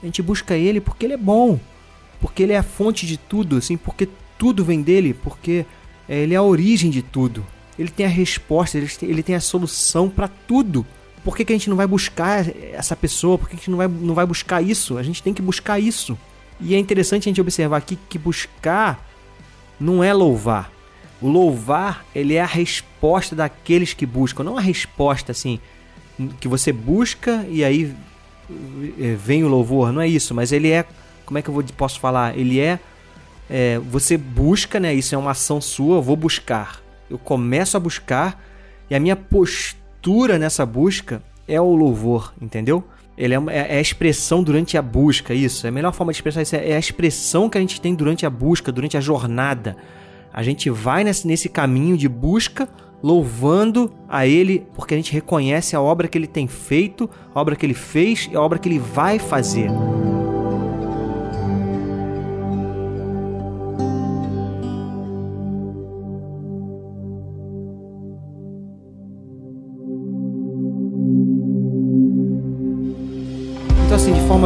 A 0.00 0.06
gente 0.06 0.22
busca 0.22 0.54
Ele 0.54 0.80
porque 0.80 1.04
Ele 1.06 1.14
é 1.14 1.16
bom, 1.16 1.58
porque 2.20 2.44
Ele 2.44 2.52
é 2.52 2.58
a 2.58 2.62
fonte 2.62 3.04
de 3.04 3.16
tudo, 3.16 3.56
assim, 3.56 3.76
porque 3.76 4.08
tudo 4.38 4.64
vem 4.64 4.80
dele, 4.80 5.12
porque 5.12 5.66
é, 6.08 6.18
Ele 6.18 6.34
é 6.34 6.36
a 6.36 6.42
origem 6.42 6.88
de 6.88 7.02
tudo. 7.02 7.44
Ele 7.76 7.90
tem 7.90 8.06
a 8.06 8.08
resposta, 8.08 8.78
ele 8.78 8.86
tem, 8.86 9.08
ele 9.08 9.22
tem 9.24 9.34
a 9.34 9.40
solução 9.40 10.08
para 10.08 10.28
tudo. 10.28 10.86
Por 11.24 11.36
que, 11.36 11.44
que 11.44 11.52
a 11.52 11.56
gente 11.56 11.68
não 11.68 11.76
vai 11.76 11.86
buscar 11.86 12.46
essa 12.72 12.94
pessoa? 12.94 13.36
Por 13.36 13.48
que 13.48 13.56
a 13.56 13.58
gente 13.58 13.70
não 13.70 13.78
vai, 13.78 13.88
não 13.88 14.14
vai 14.14 14.24
buscar 14.24 14.62
isso? 14.62 14.96
A 14.96 15.02
gente 15.02 15.20
tem 15.20 15.34
que 15.34 15.42
buscar 15.42 15.80
isso. 15.80 16.16
E 16.60 16.74
é 16.74 16.78
interessante 16.78 17.28
a 17.28 17.30
gente 17.30 17.40
observar 17.40 17.76
aqui 17.76 17.98
que 18.08 18.18
buscar 18.18 19.04
não 19.78 20.02
é 20.02 20.12
louvar. 20.12 20.70
O 21.20 21.28
louvar, 21.28 22.04
ele 22.14 22.34
é 22.34 22.40
a 22.40 22.46
resposta 22.46 23.34
daqueles 23.34 23.94
que 23.94 24.04
buscam, 24.04 24.44
não 24.44 24.56
a 24.56 24.60
resposta 24.60 25.32
assim 25.32 25.58
que 26.40 26.48
você 26.48 26.72
busca 26.72 27.44
e 27.48 27.62
aí 27.62 27.94
eh, 28.98 29.16
vem 29.18 29.44
o 29.44 29.48
louvor, 29.48 29.92
não 29.92 30.00
é 30.00 30.08
isso, 30.08 30.34
mas 30.34 30.52
ele 30.52 30.70
é, 30.70 30.84
como 31.24 31.38
é 31.38 31.42
que 31.42 31.48
eu 31.48 31.64
posso 31.76 32.00
falar? 32.00 32.36
Ele 32.38 32.58
é, 32.58 32.78
é 33.50 33.78
você 33.78 34.16
busca, 34.16 34.80
né? 34.80 34.94
Isso 34.94 35.14
é 35.14 35.18
uma 35.18 35.32
ação 35.32 35.60
sua, 35.60 35.96
eu 35.96 36.02
vou 36.02 36.16
buscar. 36.16 36.80
Eu 37.10 37.18
começo 37.18 37.76
a 37.76 37.80
buscar 37.80 38.42
e 38.90 38.94
a 38.94 39.00
minha 39.00 39.16
postura 39.16 40.38
nessa 40.38 40.64
busca 40.64 41.22
é 41.46 41.60
o 41.60 41.74
louvor, 41.74 42.32
entendeu? 42.40 42.84
Ele 43.16 43.34
é, 43.34 43.38
é, 43.48 43.74
é, 43.74 43.78
a 43.78 43.80
expressão 43.80 44.42
durante 44.42 44.76
a 44.76 44.82
busca, 44.82 45.32
isso. 45.32 45.66
É 45.66 45.70
a 45.70 45.72
melhor 45.72 45.92
forma 45.92 46.12
de 46.12 46.18
expressar 46.18 46.42
isso. 46.42 46.54
É, 46.54 46.70
é 46.70 46.76
a 46.76 46.78
expressão 46.78 47.48
que 47.48 47.56
a 47.56 47.60
gente 47.60 47.80
tem 47.80 47.94
durante 47.94 48.26
a 48.26 48.30
busca, 48.30 48.70
durante 48.70 48.96
a 48.96 49.00
jornada. 49.00 49.76
A 50.32 50.42
gente 50.42 50.68
vai 50.68 51.02
nesse, 51.02 51.26
nesse 51.26 51.48
caminho 51.48 51.96
de 51.96 52.08
busca, 52.08 52.68
louvando 53.02 53.92
a 54.06 54.26
Ele, 54.26 54.66
porque 54.74 54.92
a 54.92 54.96
gente 54.96 55.12
reconhece 55.12 55.74
a 55.74 55.80
obra 55.80 56.08
que 56.08 56.18
Ele 56.18 56.26
tem 56.26 56.46
feito, 56.46 57.08
a 57.34 57.40
obra 57.40 57.56
que 57.56 57.64
Ele 57.64 57.74
fez 57.74 58.28
e 58.30 58.36
a 58.36 58.40
obra 58.40 58.58
que 58.58 58.68
Ele 58.68 58.78
vai 58.78 59.18
fazer. 59.18 59.70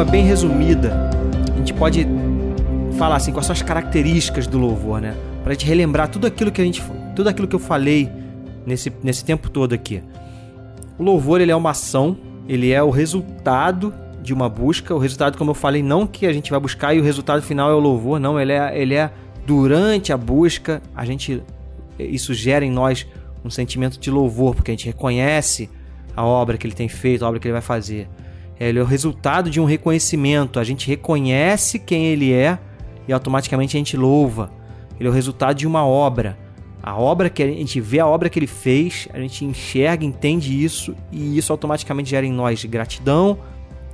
Forma 0.01 0.13
bem 0.13 0.25
resumida, 0.25 1.11
a 1.53 1.59
gente 1.59 1.75
pode 1.75 2.07
falar 2.97 3.17
assim 3.17 3.33
são 3.43 3.53
as 3.53 3.61
características 3.61 4.47
do 4.47 4.57
louvor, 4.57 5.01
né? 5.01 5.15
Para 5.43 5.53
gente 5.53 5.67
relembrar 5.67 6.09
tudo 6.09 6.27
aquilo 6.27 6.51
que 6.51 6.61
a 6.61 6.65
gente, 6.65 6.83
tudo 7.15 7.29
aquilo 7.29 7.47
que 7.47 7.55
eu 7.55 7.61
falei 7.61 8.11
nesse, 8.65 8.91
nesse 9.03 9.25
tempo 9.25 9.51
todo 9.51 9.75
aqui. 9.75 10.03
O 10.99 11.03
louvor 11.03 11.41
ele 11.41 11.53
é 11.53 11.57
uma 11.57 11.71
ação, 11.71 12.17
ele 12.49 12.73
é 12.73 12.83
o 12.83 12.89
resultado 12.89 13.93
de 14.23 14.33
uma 14.33 14.49
busca. 14.49 14.95
O 14.95 14.99
resultado, 14.99 15.37
como 15.37 15.51
eu 15.51 15.55
falei, 15.55 15.83
não 15.83 16.07
que 16.07 16.27
a 16.27 16.33
gente 16.33 16.51
vai 16.51 16.61
buscar 16.61 16.95
e 16.95 17.01
o 17.01 17.03
resultado 17.03 17.43
final 17.43 17.71
é 17.71 17.75
o 17.75 17.79
louvor, 17.79 18.19
não. 18.19 18.41
Ele 18.41 18.53
é, 18.53 18.81
ele 18.81 18.95
é 18.95 19.11
durante 19.47 20.15
a 20.15 20.17
busca, 20.17 20.81
a 20.97 21.05
gente 21.05 21.43
isso 21.99 22.33
gera 22.33 22.65
em 22.65 22.71
nós 22.71 23.07
um 23.45 23.51
sentimento 23.51 23.99
de 24.01 24.11
louvor, 24.11 24.55
porque 24.55 24.71
a 24.71 24.75
gente 24.75 24.87
reconhece 24.87 25.69
a 26.17 26.25
obra 26.25 26.57
que 26.57 26.67
ele 26.67 26.75
tem 26.75 26.89
feito, 26.89 27.23
a 27.23 27.29
obra 27.29 27.39
que 27.39 27.47
ele 27.47 27.53
vai 27.53 27.63
fazer. 27.63 28.09
Ele 28.61 28.79
é 28.79 28.83
o 28.83 28.87
resultado 28.87 29.49
de 29.49 29.59
um 29.59 29.65
reconhecimento. 29.65 30.61
A 30.61 30.65
gente 30.65 30.87
reconhece 30.87 31.79
quem 31.79 32.05
ele 32.05 32.31
é 32.31 32.59
e 33.09 33.13
automaticamente 33.13 33.75
a 33.75 33.81
gente 33.81 33.97
louva. 33.97 34.53
Ele 34.99 35.09
é 35.09 35.11
o 35.11 35.15
resultado 35.15 35.57
de 35.57 35.67
uma 35.67 35.87
obra. 35.87 36.39
A 36.83 36.99
obra 36.99 37.31
que 37.31 37.43
a 37.43 37.47
gente 37.47 37.81
vê 37.81 38.01
a 38.01 38.07
obra 38.07 38.29
que 38.29 38.39
ele 38.39 38.47
fez, 38.47 39.09
a 39.15 39.19
gente 39.19 39.47
enxerga, 39.47 40.05
entende 40.05 40.63
isso 40.63 40.95
e 41.11 41.39
isso 41.39 41.53
automaticamente 41.53 42.11
gera 42.11 42.27
em 42.27 42.33
nós 42.33 42.63
gratidão 42.67 43.39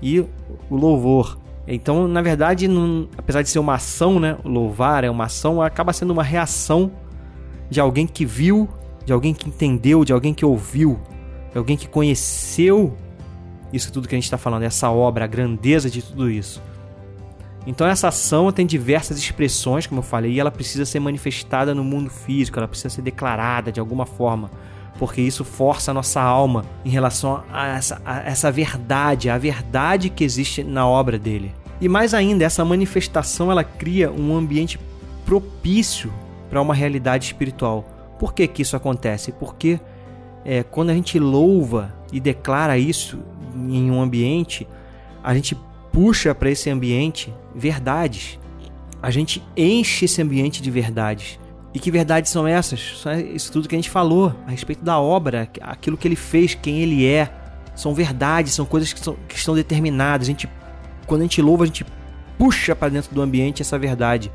e 0.03 0.19
o 0.21 0.29
louvor. 0.71 1.39
Então, 1.67 2.07
na 2.07 2.23
verdade, 2.23 2.69
não, 2.69 3.09
apesar 3.17 3.43
de 3.43 3.49
ser 3.49 3.59
uma 3.61 3.75
ação, 3.75 4.21
né, 4.21 4.37
louvar 4.45 5.05
é 5.05 5.11
uma 5.11 5.25
ação, 5.25 5.63
acaba 5.63 5.93
sendo 5.93 6.13
uma 6.13 6.23
reação 6.23 6.93
de 7.69 7.81
alguém 7.81 8.07
que 8.07 8.25
viu, 8.25 8.69
de 9.05 9.13
alguém 9.13 9.35
que 9.35 9.49
entendeu, 9.49 10.05
de 10.05 10.13
alguém 10.13 10.33
que 10.33 10.45
ouviu, 10.45 10.99
de 11.51 11.59
alguém 11.59 11.77
que 11.77 11.89
conheceu 11.89 12.97
isso 13.73 13.93
tudo 13.93 14.09
que 14.09 14.15
a 14.15 14.19
gente 14.19 14.25
está 14.25 14.39
falando, 14.39 14.63
essa 14.63 14.91
obra, 14.91 15.25
a 15.25 15.29
grandeza 15.29 15.91
de 15.91 16.03
tudo 16.03 16.31
isso. 16.31 16.63
Então 17.67 17.87
essa 17.87 18.09
ação 18.09 18.53
tem 18.53 18.65
diversas 18.65 19.19
expressões, 19.19 19.87
como 19.87 19.99
eu 19.99 20.05
falei, 20.05 20.33
e 20.33 20.41
ela 20.41 20.53
precisa 20.53 20.85
ser 20.85 21.01
manifestada 21.01 21.75
no 21.75 21.83
mundo 21.83 22.09
físico, 22.09 22.59
ela 22.59 22.69
precisa 22.69 22.91
ser 22.91 23.03
declarada 23.03 23.73
de 23.73 23.81
alguma 23.81 24.07
forma, 24.07 24.51
porque 24.99 25.21
isso 25.21 25.45
força 25.45 25.91
a 25.91 25.95
nossa 25.95 26.21
alma 26.21 26.65
em 26.85 26.91
relação 26.91 27.43
a 27.53 27.67
essa, 27.69 28.01
a 28.05 28.21
essa 28.21 28.53
verdade, 28.53 29.29
a 29.29 29.37
verdade 29.37 30.11
que 30.11 30.23
existe 30.23 30.63
na 30.63 30.87
obra 30.87 31.19
dele. 31.19 31.53
E 31.81 31.89
mais 31.89 32.15
ainda, 32.15 32.45
essa 32.45 32.65
manifestação 32.65 33.51
ela 33.51 33.65
cria 33.65 34.11
um 34.11 34.35
ambiente 34.35 34.79
propício 35.27 36.13
para 36.49 36.63
uma 36.63 36.75
realidade 36.75 37.27
espiritual. 37.27 37.85
Por 38.19 38.33
que, 38.33 38.47
que 38.47 38.63
isso 38.63 38.77
acontece? 38.77 39.33
Porque 39.33 39.79
é, 40.45 40.63
quando 40.63 40.91
a 40.91 40.95
gente 40.95 41.19
louva 41.19 41.93
e 42.13 42.21
declara 42.21 42.79
isso, 42.79 43.19
em 43.57 43.91
um 43.91 44.01
ambiente, 44.01 44.67
a 45.23 45.35
gente 45.35 45.57
puxa 45.93 46.35
para 46.35 46.51
esse 46.51 46.69
ambiente 46.71 47.33
verdades. 47.55 48.39
A 49.03 49.11
gente 49.11 49.43
enche 49.57 50.05
esse 50.05 50.21
ambiente 50.21 50.61
de 50.63 50.71
verdades. 50.71 51.39
E 51.75 51.79
que 51.79 51.91
verdades 51.91 52.31
são 52.31 52.47
essas? 52.47 53.01
São 53.03 53.19
isso 53.19 53.53
tudo 53.53 53.69
que 53.69 53.75
a 53.75 53.79
gente 53.79 53.91
falou 53.91 54.35
a 54.47 54.51
respeito 54.51 54.85
da 54.85 54.99
obra, 54.99 55.49
aquilo 55.61 55.97
que 55.97 56.09
ele 56.09 56.17
fez, 56.17 56.55
quem 56.55 56.81
ele 56.81 57.07
é. 57.07 57.31
São 57.75 57.93
verdades, 57.93 58.55
são 58.55 58.65
coisas 58.65 58.93
que, 58.93 59.01
são, 59.01 59.17
que 59.29 59.37
estão 59.37 59.55
determinadas. 59.55 60.27
A 60.27 60.31
gente, 60.31 60.49
quando 61.07 61.21
a 61.21 61.25
gente 61.25 61.43
louva, 61.43 61.65
a 61.65 61.67
gente 61.67 61.85
puxa 62.39 62.75
para 62.75 62.89
dentro 62.89 63.15
do 63.15 63.21
ambiente 63.21 63.61
essa 63.61 63.79
verdade. 63.79 64.33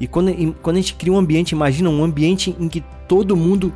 E 0.00 0.06
quando, 0.06 0.54
quando 0.62 0.76
a 0.76 0.80
gente 0.80 0.94
cria 0.94 1.12
um 1.12 1.18
ambiente, 1.18 1.52
imagina 1.52 1.90
um 1.90 2.02
ambiente 2.02 2.56
em 2.58 2.68
que 2.68 2.82
todo 3.06 3.36
mundo 3.36 3.72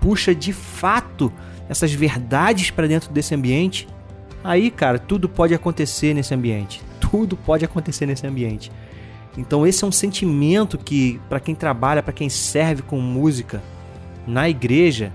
puxa 0.00 0.34
de 0.34 0.52
fato 0.52 1.32
essas 1.68 1.92
verdades 1.92 2.70
para 2.70 2.86
dentro 2.86 3.10
desse 3.10 3.34
ambiente, 3.34 3.88
Aí, 4.44 4.70
cara, 4.70 4.98
tudo 4.98 5.26
pode 5.26 5.54
acontecer 5.54 6.12
nesse 6.12 6.34
ambiente. 6.34 6.82
Tudo 7.14 7.36
pode 7.36 7.64
acontecer 7.64 8.06
nesse 8.06 8.26
ambiente. 8.26 8.72
Então, 9.38 9.64
esse 9.64 9.84
é 9.84 9.86
um 9.86 9.92
sentimento 9.92 10.76
que, 10.76 11.20
para 11.28 11.38
quem 11.38 11.54
trabalha, 11.54 12.02
para 12.02 12.12
quem 12.12 12.28
serve 12.28 12.82
com 12.82 13.00
música 13.00 13.62
na 14.26 14.48
igreja, 14.48 15.12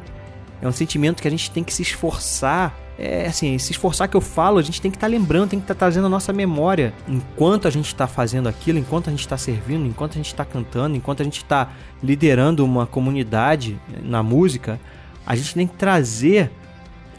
é 0.61 0.67
um 0.67 0.71
sentimento 0.71 1.21
que 1.21 1.27
a 1.27 1.31
gente 1.31 1.51
tem 1.51 1.63
que 1.63 1.73
se 1.73 1.81
esforçar. 1.81 2.73
É 2.97 3.27
assim, 3.27 3.57
se 3.57 3.71
esforçar 3.71 4.07
que 4.07 4.15
eu 4.15 4.21
falo, 4.21 4.59
a 4.59 4.61
gente 4.61 4.81
tem 4.81 4.89
que 4.91 4.97
estar 4.97 5.07
tá 5.07 5.11
lembrando, 5.11 5.49
tem 5.49 5.59
que 5.59 5.63
estar 5.63 5.73
tá 5.73 5.79
trazendo 5.79 6.07
a 6.07 6.09
nossa 6.09 6.33
memória 6.33 6.93
enquanto 7.07 7.67
a 7.67 7.71
gente 7.71 7.87
está 7.87 8.07
fazendo 8.07 8.49
aquilo, 8.49 8.77
enquanto 8.77 9.07
a 9.07 9.11
gente 9.11 9.21
está 9.21 9.37
servindo, 9.37 9.85
enquanto 9.85 10.13
a 10.13 10.15
gente 10.15 10.27
está 10.27 10.43
cantando, 10.43 10.97
enquanto 10.97 11.21
a 11.21 11.23
gente 11.23 11.37
está 11.37 11.71
liderando 12.03 12.63
uma 12.63 12.85
comunidade 12.85 13.79
na 14.03 14.21
música, 14.21 14.79
a 15.25 15.35
gente 15.35 15.53
tem 15.53 15.67
que 15.67 15.75
trazer 15.75 16.51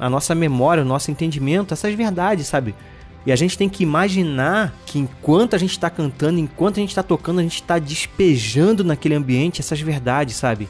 a 0.00 0.08
nossa 0.08 0.34
memória, 0.34 0.82
o 0.82 0.86
nosso 0.86 1.10
entendimento, 1.10 1.74
essas 1.74 1.94
verdades, 1.94 2.46
sabe? 2.46 2.74
E 3.26 3.30
a 3.30 3.36
gente 3.36 3.58
tem 3.58 3.68
que 3.68 3.82
imaginar 3.82 4.74
que 4.86 4.98
enquanto 4.98 5.54
a 5.54 5.58
gente 5.58 5.72
está 5.72 5.90
cantando, 5.90 6.38
enquanto 6.38 6.78
a 6.78 6.80
gente 6.80 6.88
está 6.88 7.02
tocando, 7.02 7.40
a 7.40 7.42
gente 7.42 7.60
está 7.60 7.78
despejando 7.78 8.82
naquele 8.82 9.14
ambiente 9.14 9.60
essas 9.60 9.78
verdades, 9.78 10.36
sabe? 10.36 10.68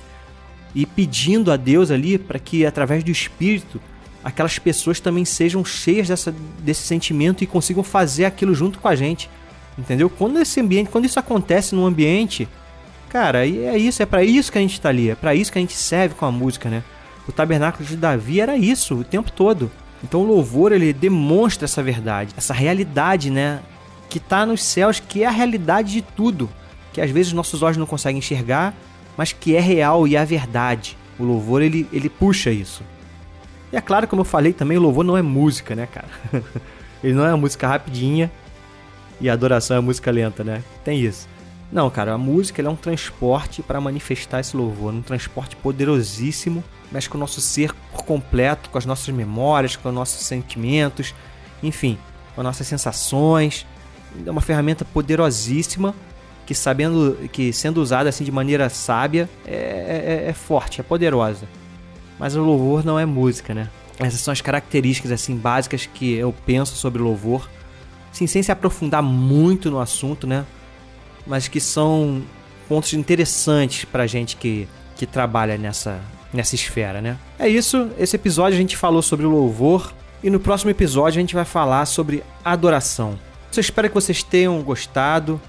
E 0.75 0.85
pedindo 0.85 1.53
a 1.53 1.57
Deus 1.57 1.93
ali 1.93 2.19
para 2.19 2.41
que 2.41 2.67
através 2.67 3.05
do 3.05 3.11
Espírito 3.11 3.81
aquelas 4.23 4.59
pessoas 4.59 4.99
também 4.99 5.25
sejam 5.25 5.65
cheias 5.65 6.09
dessa, 6.09 6.35
desse 6.59 6.83
sentimento 6.83 7.43
e 7.43 7.47
consigam 7.47 7.85
fazer 7.85 8.25
aquilo 8.25 8.55
junto 8.55 8.81
com 8.81 8.89
a 8.89 8.97
gente. 8.97 9.31
Entendeu? 9.79 10.11
Quando 10.11 10.41
esse 10.41 10.61
ambiente, 10.61 10.91
quando 10.91 11.05
isso 11.05 11.21
acontece 11.21 11.75
num 11.75 11.87
ambiente, 11.87 12.49
cara, 13.09 13.47
é 13.47 13.79
isso, 13.79 14.03
é 14.03 14.07
para 14.07 14.25
isso 14.25 14.51
que 14.51 14.59
a 14.59 14.61
gente 14.61 14.75
está 14.75 14.89
ali, 14.89 15.09
é 15.09 15.15
para 15.15 15.35
isso 15.37 15.53
que 15.53 15.59
a 15.59 15.61
gente 15.61 15.73
serve 15.73 16.17
com 16.17 16.27
a 16.27 16.33
música, 16.33 16.69
né? 16.69 16.83
O 17.31 17.33
tabernáculo 17.33 17.85
de 17.85 17.97
Davi 17.97 18.41
era 18.41 18.57
isso 18.57 18.97
o 18.97 19.05
tempo 19.05 19.31
todo. 19.31 19.71
Então 20.03 20.23
o 20.23 20.27
louvor 20.27 20.73
ele 20.73 20.93
demonstra 20.93 21.65
essa 21.65 21.81
verdade, 21.81 22.35
essa 22.37 22.53
realidade, 22.53 23.31
né, 23.31 23.61
que 24.09 24.19
está 24.19 24.45
nos 24.45 24.65
céus, 24.65 24.99
que 24.99 25.23
é 25.23 25.27
a 25.27 25.31
realidade 25.31 25.93
de 25.93 26.03
tudo, 26.03 26.51
que 26.93 27.01
às 27.01 27.09
vezes 27.09 27.33
nossos 27.33 27.63
olhos 27.63 27.77
não 27.77 27.87
conseguem 27.87 28.19
enxergar, 28.19 28.75
mas 29.17 29.33
que 29.33 29.55
é 29.55 29.61
real 29.61 30.09
e 30.09 30.17
é 30.17 30.19
a 30.19 30.25
verdade. 30.25 30.99
O 31.21 31.25
louvor 31.25 31.63
ele, 31.63 31.87
ele 31.93 32.09
puxa 32.09 32.51
isso. 32.51 32.83
E 33.73 33.77
é 33.77 33.81
claro, 33.81 34.09
como 34.09 34.23
eu 34.23 34.27
falei 34.27 34.53
também, 34.53 34.77
o 34.77 34.81
louvor 34.81 35.05
não 35.05 35.17
é 35.17 35.23
música, 35.23 35.77
né, 35.77 35.87
cara? 35.87 36.09
ele 37.05 37.13
não 37.13 37.25
é 37.25 37.29
uma 37.29 37.37
música 37.37 37.69
rapidinha 37.69 38.29
e 39.21 39.31
a 39.31 39.35
adoração 39.35 39.77
é 39.77 39.81
música 39.81 40.11
lenta, 40.11 40.43
né? 40.43 40.65
Tem 40.83 41.01
isso. 41.01 41.29
Não, 41.73 41.89
cara, 41.89 42.15
a 42.15 42.19
música 42.19 42.61
é 42.61 42.69
um 42.69 42.75
transporte 42.75 43.63
para 43.63 43.81
manifestar 43.81 44.41
esse 44.41 44.57
louvor, 44.57 44.93
um 44.93 45.03
transporte 45.03 45.55
poderosíssimo, 45.55 46.65
mexe 46.91 47.09
com 47.09 47.17
o 47.17 47.21
nosso 47.21 47.41
ser 47.41 47.73
por 47.93 48.05
completo, 48.05 48.71
com 48.71 48.79
as 48.79 48.85
nossas 48.85 49.15
memórias, 49.15 49.77
com 49.77 49.89
os 49.89 49.95
nossos 49.95 50.27
sentimentos, 50.27 51.15
enfim, 51.63 51.97
com 52.35 52.41
as 52.41 52.45
nossas 52.45 52.67
sensações. 52.67 53.65
É 54.27 54.31
uma 54.31 54.41
ferramenta 54.41 54.85
poderosíssima 54.85 55.95
que 56.45 56.55
sabendo 56.57 57.17
que 57.31 57.53
sendo 57.53 57.81
usada 57.81 58.09
assim 58.09 58.25
de 58.25 58.33
maneira 58.33 58.69
sábia 58.69 59.31
é, 59.47 60.25
é, 60.25 60.31
é 60.31 60.33
forte, 60.33 60.81
é 60.81 60.85
poderosa. 60.85 61.47
Mas 62.19 62.35
o 62.35 62.43
louvor 62.43 62.85
não 62.85 62.99
é 62.99 63.07
música, 63.07 63.55
né? 63.55 63.71
Essas 63.97 64.21
são 64.21 64.33
as 64.33 64.41
características 64.41 65.13
assim 65.13 65.37
básicas 65.37 65.87
que 65.87 66.15
eu 66.15 66.35
penso 66.45 66.75
sobre 66.75 67.01
louvor, 67.01 67.49
sim, 68.11 68.27
sem 68.27 68.43
se 68.43 68.51
aprofundar 68.51 69.03
muito 69.03 69.71
no 69.71 69.79
assunto, 69.79 70.27
né? 70.27 70.45
Mas 71.27 71.49
que 71.49 71.61
são 71.61 72.23
pontos 72.69 72.93
interessantes 72.93 73.85
pra 73.85 74.07
gente 74.07 74.37
que, 74.37 74.69
que 74.97 75.07
trabalha 75.07 75.59
nessa, 75.59 76.01
nessa 76.33 76.55
esfera, 76.55 77.01
né? 77.01 77.17
É 77.39 77.49
isso, 77.49 77.91
esse 77.99 78.17
episódio 78.17 78.57
a 78.57 78.61
gente 78.61 78.77
falou 78.77 79.03
sobre 79.03 79.27
louvor 79.27 79.93
e 80.23 80.31
no 80.31 80.39
próximo 80.39 80.71
episódio 80.71 81.19
a 81.19 81.21
gente 81.21 81.35
vai 81.35 81.45
falar 81.45 81.87
sobre 81.87 82.23
adoração. 82.45 83.19
Eu 83.57 83.61
espero 83.61 83.89
que 83.89 83.95
vocês 83.95 84.23
tenham 84.23 84.63
gostado. 84.63 85.41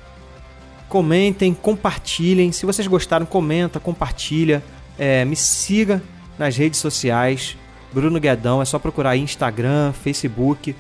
Comentem, 0.89 1.53
compartilhem. 1.53 2.51
Se 2.51 2.65
vocês 2.65 2.87
gostaram, 2.87 3.25
comenta, 3.25 3.79
compartilha. 3.79 4.63
É, 4.97 5.23
me 5.23 5.35
siga 5.35 6.01
nas 6.37 6.57
redes 6.57 6.79
sociais. 6.79 7.55
Bruno 7.93 8.19
Guedão, 8.19 8.61
é 8.61 8.65
só 8.65 8.79
procurar 8.79 9.11
aí 9.11 9.19
Instagram, 9.21 9.93
Facebook. 9.93 10.75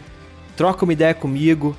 Troca 0.57 0.83
uma 0.83 0.93
ideia 0.93 1.13
comigo. 1.13 1.75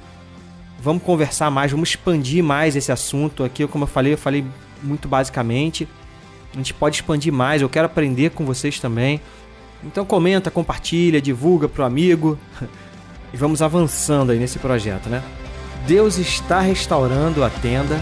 Vamos 0.83 1.05
conversar 1.05 1.49
mais, 1.49 1.71
vamos 1.71 1.91
expandir 1.91 2.43
mais 2.43 2.75
esse 2.75 2.91
assunto 2.91 3.45
aqui. 3.45 3.65
Como 3.69 3.85
eu 3.85 3.89
falei, 3.89 4.15
eu 4.15 4.19
falei 4.19 4.45
muito 4.83 5.07
basicamente. 5.07 5.89
A 6.53 6.57
gente 6.57 6.75
pode 6.75 6.97
expandir 6.97 7.33
mais, 7.33 7.63
eu 7.63 7.69
quero 7.69 7.87
aprender 7.87 8.31
com 8.31 8.45
vocês 8.45 8.81
também. 8.81 9.21
Então 9.85 10.05
comenta, 10.05 10.51
compartilha, 10.51 11.23
divulga 11.23 11.69
pro 11.69 11.85
amigo. 11.85 12.37
E 13.35 13.37
vamos 13.39 13.63
avançando 13.63 14.31
aí 14.31 14.39
nesse 14.39 14.59
projeto, 14.59 15.09
né? 15.09 15.23
Deus 15.87 16.19
está 16.19 16.61
restaurando 16.61 17.43
a 17.43 17.49
tenda 17.49 17.99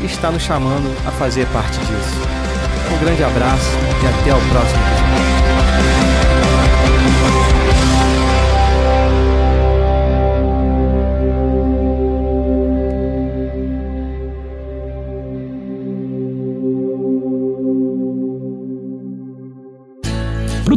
e 0.00 0.06
está 0.06 0.30
nos 0.30 0.44
chamando 0.44 0.96
a 1.04 1.10
fazer 1.10 1.44
parte 1.48 1.76
disso. 1.80 2.20
Um 2.94 3.04
grande 3.04 3.24
abraço 3.24 3.68
e 4.00 4.06
até 4.06 4.32
o 4.32 4.48
próximo 4.48 5.01